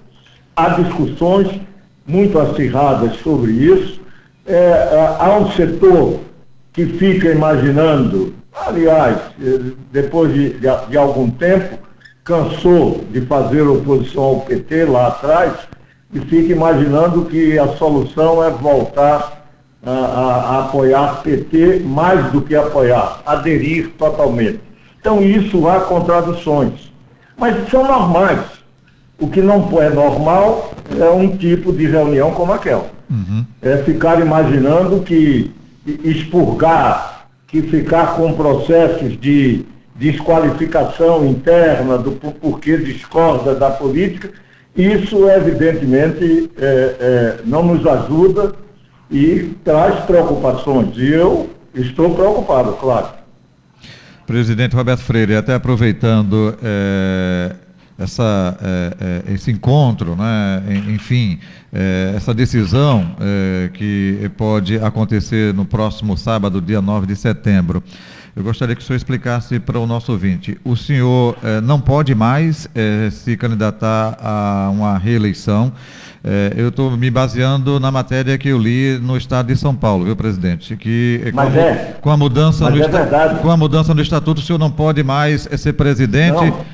Há 0.56 0.70
discussões 0.70 1.62
muito 2.06 2.38
acirradas 2.40 3.16
sobre 3.18 3.52
isso. 3.52 4.02
É, 4.46 5.16
há 5.20 5.38
um 5.40 5.52
setor 5.52 6.20
que 6.74 6.86
fica 6.86 7.30
imaginando, 7.30 8.34
aliás, 8.68 9.18
eh, 9.42 9.74
depois 9.92 10.34
de, 10.34 10.50
de, 10.54 10.68
de 10.90 10.98
algum 10.98 11.30
tempo, 11.30 11.78
cansou 12.24 13.04
de 13.12 13.22
fazer 13.22 13.62
oposição 13.62 14.24
ao 14.24 14.40
PT 14.42 14.86
lá 14.86 15.08
atrás 15.08 15.54
e 16.14 16.20
fica 16.20 16.52
imaginando 16.52 17.26
que 17.26 17.58
a 17.60 17.68
solução 17.76 18.44
é 18.44 18.50
voltar 18.50 19.46
a, 19.86 19.92
a, 19.92 20.36
a 20.36 20.66
apoiar 20.66 21.22
PT 21.22 21.82
mais 21.86 22.32
do 22.32 22.42
que 22.42 22.56
apoiar, 22.56 23.22
aderir 23.26 23.92
totalmente. 23.98 24.62
Então 25.04 25.22
isso 25.22 25.68
há 25.68 25.82
contradições, 25.82 26.90
mas 27.38 27.70
são 27.70 27.86
normais. 27.86 28.40
O 29.20 29.28
que 29.28 29.42
não 29.42 29.68
é 29.82 29.90
normal 29.90 30.72
é 30.98 31.10
um 31.10 31.36
tipo 31.36 31.74
de 31.74 31.86
reunião 31.86 32.32
como 32.32 32.54
aquela. 32.54 32.86
Uhum. 33.12 33.46
É 33.62 33.80
ficar 33.80 34.22
imaginando 34.22 35.02
que 35.02 35.52
expurgar, 36.06 37.28
que 37.48 37.62
ficar 37.64 38.16
com 38.16 38.32
processos 38.32 39.20
de 39.20 39.66
desqualificação 39.94 41.26
interna 41.26 41.98
do 41.98 42.14
porquê 42.14 42.78
discorda 42.78 43.54
da 43.54 43.72
política, 43.72 44.32
isso 44.74 45.30
evidentemente 45.30 46.50
é, 46.58 46.66
é, 46.66 47.38
não 47.44 47.62
nos 47.62 47.86
ajuda 47.86 48.54
e 49.12 49.54
traz 49.66 50.00
preocupações. 50.06 50.96
E 50.96 51.12
eu 51.12 51.50
estou 51.76 52.16
preocupado, 52.16 52.72
claro. 52.80 53.23
Presidente 54.26 54.74
Roberto 54.74 55.02
Freire, 55.02 55.36
até 55.36 55.54
aproveitando 55.54 56.58
é, 56.64 57.56
essa, 57.98 58.58
é, 58.62 59.34
esse 59.34 59.52
encontro, 59.52 60.16
né? 60.16 60.64
enfim, 60.90 61.40
é, 61.72 62.14
essa 62.16 62.34
decisão 62.34 63.16
que 63.74 64.32
pode 64.38 64.78
acontecer 64.78 65.54
no 65.54 65.66
próximo 65.66 66.18
sábado, 66.18 66.62
dia 66.62 66.82
9 66.82 67.06
de 67.06 67.16
setembro. 67.16 67.84
Eu 68.36 68.44
gostaria 68.44 68.76
que 68.76 68.82
o 68.82 68.86
senhor 68.86 68.98
explicasse 68.98 69.60
para 69.60 69.78
o 69.78 69.86
nosso 69.86 70.12
ouvinte. 70.12 70.58
O 70.64 70.76
senhor 70.76 71.38
não 71.62 71.80
pode 71.80 72.16
mais 72.16 72.68
se 73.12 73.38
candidatar 73.38 74.18
a 74.20 74.72
uma 74.72 74.98
reeleição. 74.98 75.72
Eu 76.56 76.70
estou 76.70 76.92
me 76.92 77.12
baseando 77.12 77.80
na 77.80 77.92
matéria 77.92 78.38
que 78.38 78.50
eu 78.50 78.58
li 78.58 78.98
no 78.98 79.18
estado 79.18 79.48
de 79.48 79.58
São 79.58 79.76
Paulo, 79.76 80.06
viu, 80.06 80.16
presidente? 80.16 80.78
Que 80.78 81.32
com, 81.34 81.40
a, 81.40 81.46
com 82.02 82.10
a 82.12 82.18
mudança 82.18 82.70
no 82.70 82.82
é 82.82 83.36
com 83.42 83.52
a 83.52 83.58
mudança 83.58 83.94
no 83.94 84.02
estatuto, 84.02 84.40
o 84.40 84.44
senhor 84.44 84.58
não 84.58 84.72
pode 84.72 85.04
mais 85.04 85.48
ser 85.58 85.74
presidente. 85.74 86.46
Não. 86.46 86.66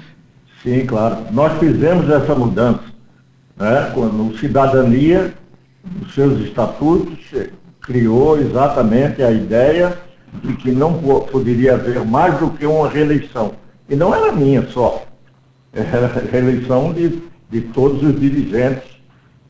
Sim, 0.61 0.85
claro. 0.85 1.17
Nós 1.31 1.57
fizemos 1.57 2.09
essa 2.09 2.35
mudança. 2.35 2.81
Né? 3.57 3.91
Quando 3.93 4.27
o 4.27 4.37
Cidadania, 4.37 5.33
os 6.01 6.13
seus 6.13 6.39
estatutos, 6.41 7.17
criou 7.81 8.39
exatamente 8.39 9.23
a 9.23 9.31
ideia 9.31 9.97
de 10.43 10.53
que 10.53 10.71
não 10.71 10.93
poderia 11.31 11.73
haver 11.73 12.05
mais 12.05 12.37
do 12.39 12.51
que 12.51 12.65
uma 12.65 12.87
reeleição. 12.87 13.53
E 13.89 13.95
não 13.95 14.13
era 14.13 14.31
minha 14.31 14.67
só. 14.69 15.05
Era 15.71 16.07
a 16.07 16.31
reeleição 16.31 16.91
de, 16.93 17.21
de 17.49 17.61
todos 17.61 18.01
os 18.01 18.19
dirigentes. 18.19 18.98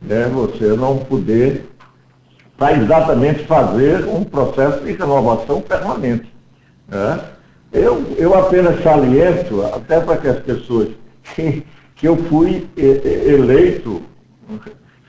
Né? 0.02 0.30
Você 0.34 0.68
não 0.76 0.98
poder 0.98 1.70
para 2.58 2.78
exatamente 2.78 3.46
fazer 3.46 4.06
um 4.06 4.24
processo 4.24 4.84
de 4.84 4.92
renovação 4.92 5.62
permanente. 5.62 6.32
Né? 6.88 7.20
Eu, 7.72 8.04
eu 8.18 8.34
apenas 8.34 8.84
saliento, 8.84 9.64
até 9.74 10.00
para 10.00 10.18
que 10.18 10.28
as 10.28 10.40
pessoas, 10.40 10.90
que, 11.36 11.64
que 11.96 12.08
eu 12.08 12.18
fui 12.18 12.68
eleito 12.76 14.02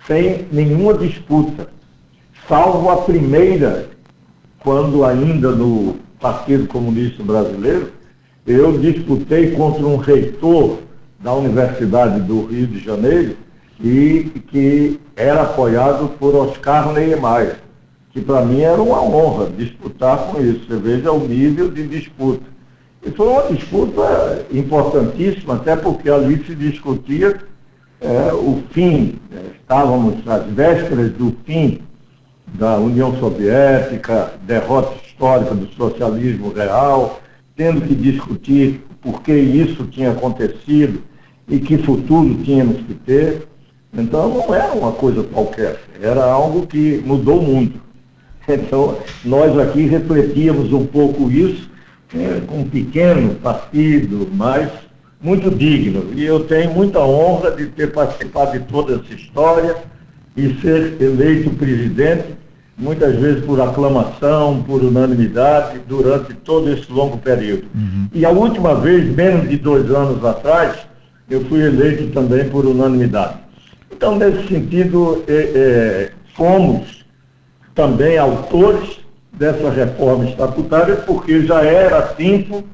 sem 0.07 0.47
nenhuma 0.53 0.95
disputa, 0.95 1.69
salvo 2.49 2.91
a 2.91 2.99
primeira, 3.03 3.89
quando 4.61 5.05
ainda 5.05 5.51
no 5.51 5.97
Partido 6.21 6.67
Comunista 6.67 7.23
Brasileiro, 7.23 7.93
eu 8.47 8.79
disputei 8.79 9.53
contra 9.53 9.87
um 9.87 9.97
reitor 9.97 10.79
da 11.19 11.33
Universidade 11.35 12.21
do 12.21 12.47
Rio 12.47 12.67
de 12.67 12.79
Janeiro 12.79 13.37
e 13.83 14.31
que 14.49 15.01
era 15.17 15.43
apoiado 15.43 16.09
por 16.19 16.35
Oscar 16.35 16.93
Niemeyer 16.93 17.59
que 18.13 18.21
para 18.21 18.45
mim 18.45 18.61
era 18.61 18.81
uma 18.81 19.01
honra 19.03 19.51
disputar 19.51 20.19
com 20.27 20.41
isso. 20.41 20.67
Você 20.67 20.77
veja 20.77 21.13
o 21.13 21.27
nível 21.27 21.71
de 21.71 21.87
disputa. 21.87 22.45
E 23.03 23.11
foi 23.11 23.29
uma 23.29 23.45
disputa 23.45 24.47
importantíssima, 24.53 25.55
até 25.55 25.75
porque 25.77 26.11
ali 26.11 26.45
se 26.45 26.55
discutia 26.55 27.39
é, 28.01 28.33
o 28.33 28.63
fim, 28.73 29.19
é, 29.33 29.57
estávamos 29.61 30.27
às 30.27 30.45
vésperas 30.47 31.13
do 31.13 31.35
fim 31.45 31.81
da 32.55 32.79
União 32.79 33.17
Soviética, 33.19 34.33
derrota 34.43 34.97
histórica 35.07 35.55
do 35.55 35.69
socialismo 35.75 36.53
real, 36.53 37.21
tendo 37.57 37.83
que 37.83 37.95
discutir 37.95 38.85
por 39.01 39.23
que 39.23 39.33
isso 39.33 39.85
tinha 39.87 40.11
acontecido 40.11 41.03
e 41.49 41.59
que 41.59 41.79
futuro 41.79 42.35
tínhamos 42.43 42.79
que 42.83 42.95
ter. 42.95 43.49
Então 43.93 44.29
não 44.29 44.55
era 44.55 44.73
uma 44.73 44.93
coisa 44.93 45.23
qualquer, 45.25 45.81
era 46.01 46.25
algo 46.25 46.67
que 46.67 47.03
mudou 47.05 47.41
o 47.41 47.43
mundo. 47.43 47.81
Então, 48.49 48.99
nós 49.25 49.57
aqui 49.59 49.83
refletíamos 49.87 50.73
um 50.73 50.87
pouco 50.87 51.31
isso, 51.31 51.71
é, 52.15 52.41
com 52.47 52.61
um 52.61 52.69
pequeno 52.69 53.35
partido, 53.37 54.29
mas 54.33 54.69
muito 55.21 55.51
digno. 55.51 56.13
E 56.15 56.25
eu 56.25 56.41
tenho 56.41 56.73
muita 56.73 57.01
honra 57.01 57.51
de 57.53 57.67
ter 57.67 57.93
participado 57.93 58.59
de 58.59 58.65
toda 58.65 58.95
essa 58.95 59.15
história 59.15 59.77
e 60.37 60.55
ser 60.61 60.97
eleito 61.01 61.51
presidente, 61.51 62.35
muitas 62.77 63.15
vezes 63.17 63.45
por 63.45 63.61
aclamação, 63.61 64.63
por 64.63 64.83
unanimidade, 64.83 65.81
durante 65.87 66.33
todo 66.35 66.73
esse 66.73 66.91
longo 66.91 67.19
período. 67.19 67.67
Uhum. 67.75 68.09
E 68.13 68.25
a 68.25 68.31
última 68.31 68.75
vez, 68.75 69.15
menos 69.15 69.49
de 69.49 69.59
dois 69.59 69.91
anos 69.91 70.25
atrás, 70.25 70.79
eu 71.29 71.45
fui 71.45 71.61
eleito 71.61 72.09
também 72.09 72.49
por 72.49 72.65
unanimidade. 72.67 73.35
Então, 74.01 74.17
nesse 74.17 74.49
sentido, 74.49 75.23
é, 75.29 75.35
é, 75.35 76.11
fomos 76.35 77.05
também 77.75 78.17
autores 78.17 78.99
dessa 79.31 79.69
reforma 79.69 80.25
estatutária, 80.25 80.97
porque 80.97 81.43
já 81.43 81.63
era 81.63 82.01
tempo 82.01 82.65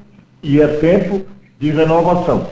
e 0.41 0.61
é 0.61 0.67
tempo 0.67 1.25
de 1.59 1.69
renovação. 1.71 2.47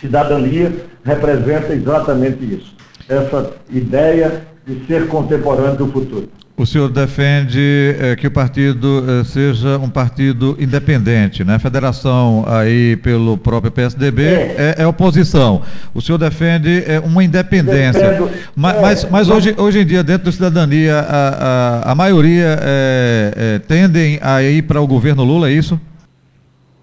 Cidadania 0.00 0.72
representa 1.04 1.74
exatamente 1.74 2.56
isso, 2.56 2.74
essa 3.08 3.52
ideia 3.70 4.44
de 4.66 4.84
ser 4.86 5.06
contemporâneo 5.06 5.76
do 5.76 5.86
futuro. 5.86 6.28
O 6.58 6.64
senhor 6.64 6.88
defende 6.88 7.94
é, 8.00 8.16
que 8.16 8.26
o 8.26 8.30
partido 8.30 9.04
é, 9.06 9.24
seja 9.24 9.76
um 9.76 9.90
partido 9.90 10.56
independente, 10.58 11.44
né? 11.44 11.58
Federação 11.58 12.46
aí 12.46 12.96
pelo 12.96 13.36
próprio 13.36 13.70
PSDB 13.70 14.22
é, 14.22 14.74
é, 14.78 14.82
é 14.82 14.86
oposição. 14.86 15.60
O 15.92 16.00
senhor 16.00 16.16
defende 16.16 16.82
uma 17.04 17.22
independência. 17.22 18.00
Defendo, 18.00 18.30
mas, 18.54 18.80
mas, 18.80 19.10
mas 19.10 19.28
hoje, 19.28 19.54
hoje 19.58 19.80
em 19.80 19.86
dia, 19.86 20.02
dentro 20.02 20.24
da 20.24 20.32
cidadania, 20.32 20.98
a, 21.00 21.82
a, 21.88 21.92
a 21.92 21.94
maioria 21.94 22.58
tendem 23.68 24.18
a 24.22 24.42
ir 24.42 24.62
para 24.62 24.80
o 24.80 24.86
governo 24.86 25.24
Lula, 25.24 25.50
é 25.50 25.52
isso? 25.52 25.78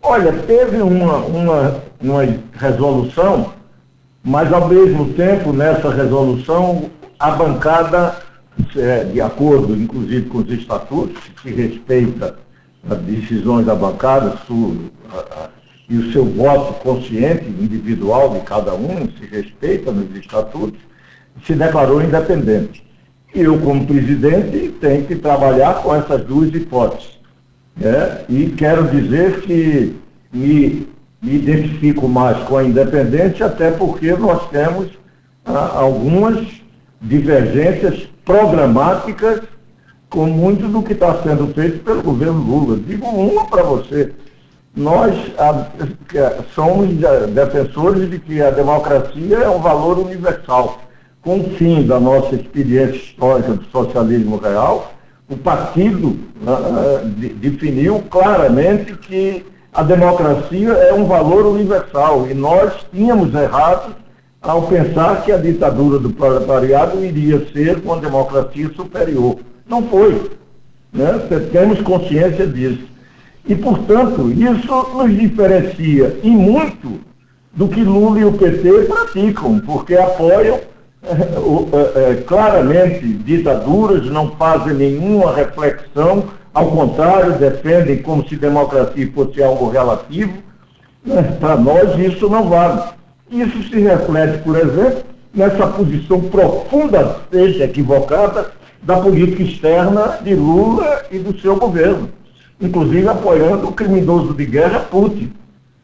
Olha, 0.04 0.34
teve 0.34 0.84
uma, 0.84 1.18
uma, 1.18 1.82
uma 2.00 2.28
resolução, 2.60 3.54
mas 4.24 4.54
ao 4.54 4.68
mesmo 4.68 5.14
tempo, 5.14 5.52
nessa 5.52 5.90
resolução, 5.90 6.92
a 7.20 7.32
bancada 7.32 8.16
é, 8.16 8.33
de 9.12 9.22
acordo, 9.22 9.76
inclusive, 9.76 10.30
com 10.30 10.40
os 10.40 10.52
estatutos, 10.52 11.22
que 11.42 11.50
respeita 11.50 12.36
as 12.90 12.98
decisões 13.00 13.66
da 13.66 13.76
bancada 13.76 14.38
e 15.90 15.98
o 15.98 16.12
seu 16.12 16.26
voto 16.26 16.74
consciente, 16.82 17.46
individual 17.46 18.34
de 18.34 18.42
cada 18.42 18.74
um, 18.74 19.08
se 19.18 19.26
respeita 19.26 19.92
nos 19.92 20.16
estatutos, 20.16 20.80
se 21.46 21.54
declarou 21.54 22.02
independente. 22.02 22.84
Eu, 23.34 23.60
como 23.60 23.86
presidente, 23.86 24.76
tenho 24.80 25.06
que 25.06 25.16
trabalhar 25.16 25.82
com 25.82 25.96
essas 25.96 26.24
duas 26.24 26.54
hipóteses. 26.54 27.20
Né? 27.76 28.24
E 28.30 28.50
quero 28.50 28.88
dizer 28.90 29.42
que 29.42 29.96
me, 30.32 30.88
me 31.22 31.36
identifico 31.36 32.08
mais 32.08 32.38
com 32.44 32.58
a 32.58 32.64
independência, 32.64 33.48
até 33.48 33.72
porque 33.72 34.14
nós 34.14 34.50
temos 34.50 34.90
ah, 35.46 35.80
algumas 35.80 36.46
divergências 37.02 38.08
programáticas 38.26 39.42
com 40.10 40.28
muito 40.28 40.68
do 40.68 40.84
que 40.84 40.94
está 40.94 41.22
sendo 41.24 41.48
feito 41.54 41.84
pelo 41.84 42.04
governo 42.04 42.40
Lula. 42.40 42.78
Digo 42.78 43.08
uma 43.08 43.48
para 43.48 43.64
você. 43.64 44.14
Nós 44.76 45.16
a, 45.38 46.44
somos 46.54 46.90
defensores 47.34 48.10
de 48.10 48.20
que 48.20 48.42
a 48.42 48.52
democracia 48.52 49.38
é 49.38 49.50
um 49.50 49.60
valor 49.60 50.00
universal. 50.00 50.80
Com 51.22 51.40
o 51.40 51.50
fim 51.52 51.84
da 51.84 52.00
nossa 52.00 52.36
experiência 52.36 52.96
histórica 52.96 53.54
do 53.54 53.66
socialismo 53.66 54.38
real, 54.38 54.94
o 55.30 55.38
partido 55.38 56.10
uh, 56.10 57.06
definiu 57.36 58.04
claramente 58.10 58.94
que 58.98 59.46
a 59.74 59.82
democracia 59.82 60.70
é 60.70 60.94
um 60.94 61.06
valor 61.06 61.46
universal 61.48 62.28
e 62.30 62.34
nós 62.34 62.74
tínhamos 62.92 63.34
errado 63.34 63.96
ao 64.44 64.64
pensar 64.64 65.24
que 65.24 65.32
a 65.32 65.38
ditadura 65.38 65.98
do 65.98 66.10
proletariado 66.10 67.04
iria 67.04 67.48
ser 67.54 67.78
uma 67.84 67.98
democracia 67.98 68.70
superior. 68.76 69.38
Não 69.66 69.82
foi. 69.84 70.32
Né? 70.92 71.18
Temos 71.52 71.82
consciência 71.82 72.46
disso. 72.46 72.84
E, 73.48 73.56
portanto, 73.56 74.30
isso 74.32 74.88
nos 74.94 75.18
diferencia 75.18 76.18
e 76.22 76.30
muito 76.30 77.00
do 77.54 77.68
que 77.68 77.82
Lula 77.82 78.20
e 78.20 78.26
o 78.26 78.34
PT 78.34 78.84
praticam, 78.84 79.60
porque 79.60 79.96
apoiam 79.96 80.60
é, 81.04 82.12
é, 82.12 82.16
claramente 82.26 83.06
ditaduras, 83.06 84.06
não 84.10 84.32
fazem 84.32 84.74
nenhuma 84.74 85.34
reflexão, 85.34 86.26
ao 86.54 86.68
contrário, 86.68 87.34
defendem 87.34 88.02
como 88.02 88.28
se 88.28 88.36
democracia 88.36 89.12
fosse 89.14 89.42
algo 89.42 89.70
relativo. 89.70 90.34
Né? 91.06 91.22
Para 91.40 91.58
nós 91.58 91.98
isso 92.00 92.30
não 92.30 92.48
vale. 92.48 92.82
Isso 93.34 93.64
se 93.64 93.80
reflete, 93.80 94.44
por 94.44 94.56
exemplo, 94.56 95.04
nessa 95.34 95.66
posição 95.66 96.22
profundamente 96.22 97.64
equivocada 97.64 98.52
da 98.84 98.98
política 98.98 99.42
externa 99.42 100.20
de 100.22 100.36
Lula 100.36 101.04
e 101.10 101.18
do 101.18 101.36
seu 101.42 101.56
governo, 101.56 102.10
inclusive 102.62 103.08
apoiando 103.08 103.70
o 103.70 103.72
criminoso 103.72 104.36
de 104.36 104.46
guerra 104.46 104.82
Putin, 104.82 105.34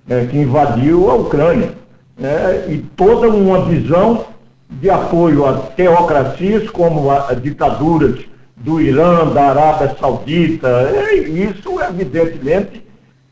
né, 0.05 0.27
que 0.29 0.37
invadiu 0.37 1.09
a 1.09 1.15
Ucrânia. 1.15 1.73
Né, 2.15 2.65
e 2.69 2.77
toda 2.95 3.27
uma 3.29 3.65
visão 3.65 4.25
de 4.69 4.87
apoio 4.91 5.47
a 5.47 5.53
teocracias 5.53 6.69
como 6.69 7.09
a, 7.09 7.31
a 7.31 7.33
ditaduras 7.33 8.19
do 8.57 8.79
Irã, 8.79 9.25
da 9.33 9.49
Arábia 9.49 9.95
Saudita. 9.99 10.67
É, 10.67 11.15
isso, 11.15 11.81
evidentemente, 11.81 12.83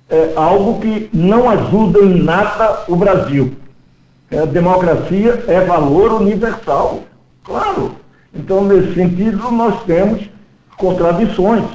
é 0.10 0.34
algo 0.36 0.80
que 0.80 1.08
não 1.14 1.48
ajuda 1.48 2.00
em 2.00 2.24
nada 2.24 2.84
o 2.88 2.96
Brasil. 2.96 3.54
A 4.32 4.46
democracia 4.46 5.44
é 5.48 5.62
valor 5.62 6.22
universal, 6.22 7.04
claro. 7.44 7.96
Então, 8.34 8.64
nesse 8.66 8.94
sentido, 8.94 9.52
nós 9.52 9.84
temos 9.84 10.30
contradições. 10.78 11.66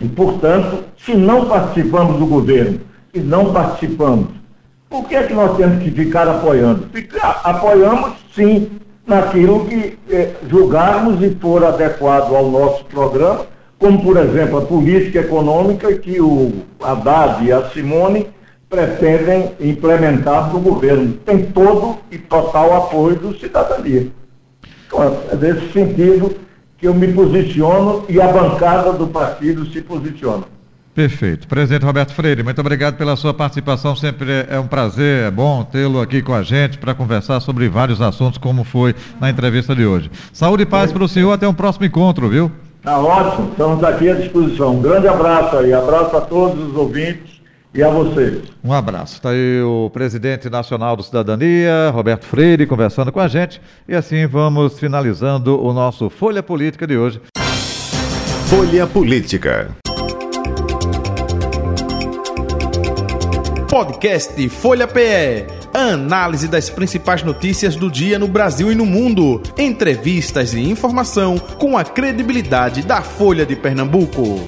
E, 0.00 0.08
portanto, 0.08 0.84
se 0.98 1.14
não 1.14 1.46
participamos 1.46 2.18
do 2.18 2.26
governo 2.26 2.80
e 3.14 3.20
não 3.20 3.52
participamos 3.52 4.42
por 4.92 5.08
que 5.08 5.16
é 5.16 5.22
que 5.22 5.32
nós 5.32 5.56
temos 5.56 5.82
que 5.82 5.90
ficar 5.90 6.28
apoiando? 6.28 6.86
Ficar, 6.92 7.40
apoiamos, 7.44 8.12
sim, 8.34 8.72
naquilo 9.06 9.64
que 9.64 9.98
eh, 10.10 10.34
julgarmos 10.50 11.22
e 11.22 11.30
for 11.36 11.64
adequado 11.64 12.36
ao 12.36 12.50
nosso 12.50 12.84
programa, 12.84 13.46
como, 13.78 14.02
por 14.02 14.18
exemplo, 14.18 14.58
a 14.58 14.60
política 14.60 15.20
econômica 15.20 15.90
que 15.94 16.20
o 16.20 16.52
Haddad 16.78 17.42
e 17.42 17.50
a 17.50 17.70
Simone 17.70 18.28
pretendem 18.72 19.52
implementar 19.60 20.50
no 20.50 20.58
governo. 20.58 21.12
Tem 21.26 21.44
todo 21.44 21.98
e 22.10 22.16
total 22.16 22.74
apoio 22.74 23.16
do 23.16 23.38
cidadania. 23.38 24.08
Então, 24.86 25.02
é 25.30 25.36
nesse 25.36 25.70
sentido 25.72 26.34
que 26.78 26.88
eu 26.88 26.94
me 26.94 27.12
posiciono 27.12 28.06
e 28.08 28.18
a 28.18 28.28
bancada 28.28 28.94
do 28.94 29.06
partido 29.06 29.66
se 29.66 29.82
posiciona. 29.82 30.44
Perfeito. 30.94 31.46
Presidente 31.46 31.84
Roberto 31.84 32.14
Freire, 32.14 32.42
muito 32.42 32.60
obrigado 32.62 32.96
pela 32.96 33.14
sua 33.14 33.34
participação. 33.34 33.94
Sempre 33.94 34.46
é 34.48 34.58
um 34.58 34.66
prazer, 34.66 35.26
é 35.26 35.30
bom 35.30 35.62
tê-lo 35.64 36.00
aqui 36.00 36.22
com 36.22 36.34
a 36.34 36.42
gente 36.42 36.78
para 36.78 36.94
conversar 36.94 37.40
sobre 37.40 37.68
vários 37.68 38.00
assuntos, 38.00 38.38
como 38.38 38.64
foi 38.64 38.94
na 39.20 39.28
entrevista 39.28 39.74
de 39.74 39.84
hoje. 39.84 40.10
Saúde 40.32 40.62
e 40.62 40.66
paz 40.66 40.90
para 40.90 41.04
o 41.04 41.08
senhor, 41.08 41.32
até 41.32 41.46
um 41.46 41.54
próximo 41.54 41.84
encontro, 41.84 42.28
viu? 42.28 42.50
Tá 42.82 42.98
ótimo, 42.98 43.50
estamos 43.50 43.84
aqui 43.84 44.08
à 44.08 44.14
disposição. 44.14 44.76
Um 44.76 44.82
grande 44.82 45.08
abraço 45.08 45.58
aí, 45.58 45.72
abraço 45.74 46.16
a 46.16 46.20
todos 46.22 46.68
os 46.68 46.74
ouvintes 46.74 47.41
e 47.74 47.82
a 47.82 47.88
vocês. 47.88 48.42
Um 48.62 48.72
abraço. 48.72 49.14
Está 49.14 49.30
aí 49.30 49.62
o 49.62 49.90
presidente 49.90 50.48
nacional 50.50 50.96
do 50.96 51.02
Cidadania, 51.02 51.90
Roberto 51.92 52.24
Freire, 52.24 52.66
conversando 52.66 53.10
com 53.10 53.20
a 53.20 53.28
gente. 53.28 53.60
E 53.88 53.94
assim 53.94 54.26
vamos 54.26 54.78
finalizando 54.78 55.62
o 55.62 55.72
nosso 55.72 56.10
Folha 56.10 56.42
Política 56.42 56.86
de 56.86 56.96
hoje. 56.96 57.20
Folha 58.46 58.86
Política. 58.86 59.74
Podcast 63.70 64.48
Folha 64.50 64.86
PE. 64.86 65.46
Análise 65.72 66.46
das 66.46 66.68
principais 66.68 67.22
notícias 67.22 67.74
do 67.74 67.90
dia 67.90 68.18
no 68.18 68.28
Brasil 68.28 68.70
e 68.70 68.74
no 68.74 68.84
mundo. 68.84 69.42
Entrevistas 69.56 70.52
e 70.52 70.60
informação 70.60 71.38
com 71.38 71.78
a 71.78 71.82
credibilidade 71.82 72.82
da 72.82 73.00
Folha 73.00 73.46
de 73.46 73.56
Pernambuco. 73.56 74.46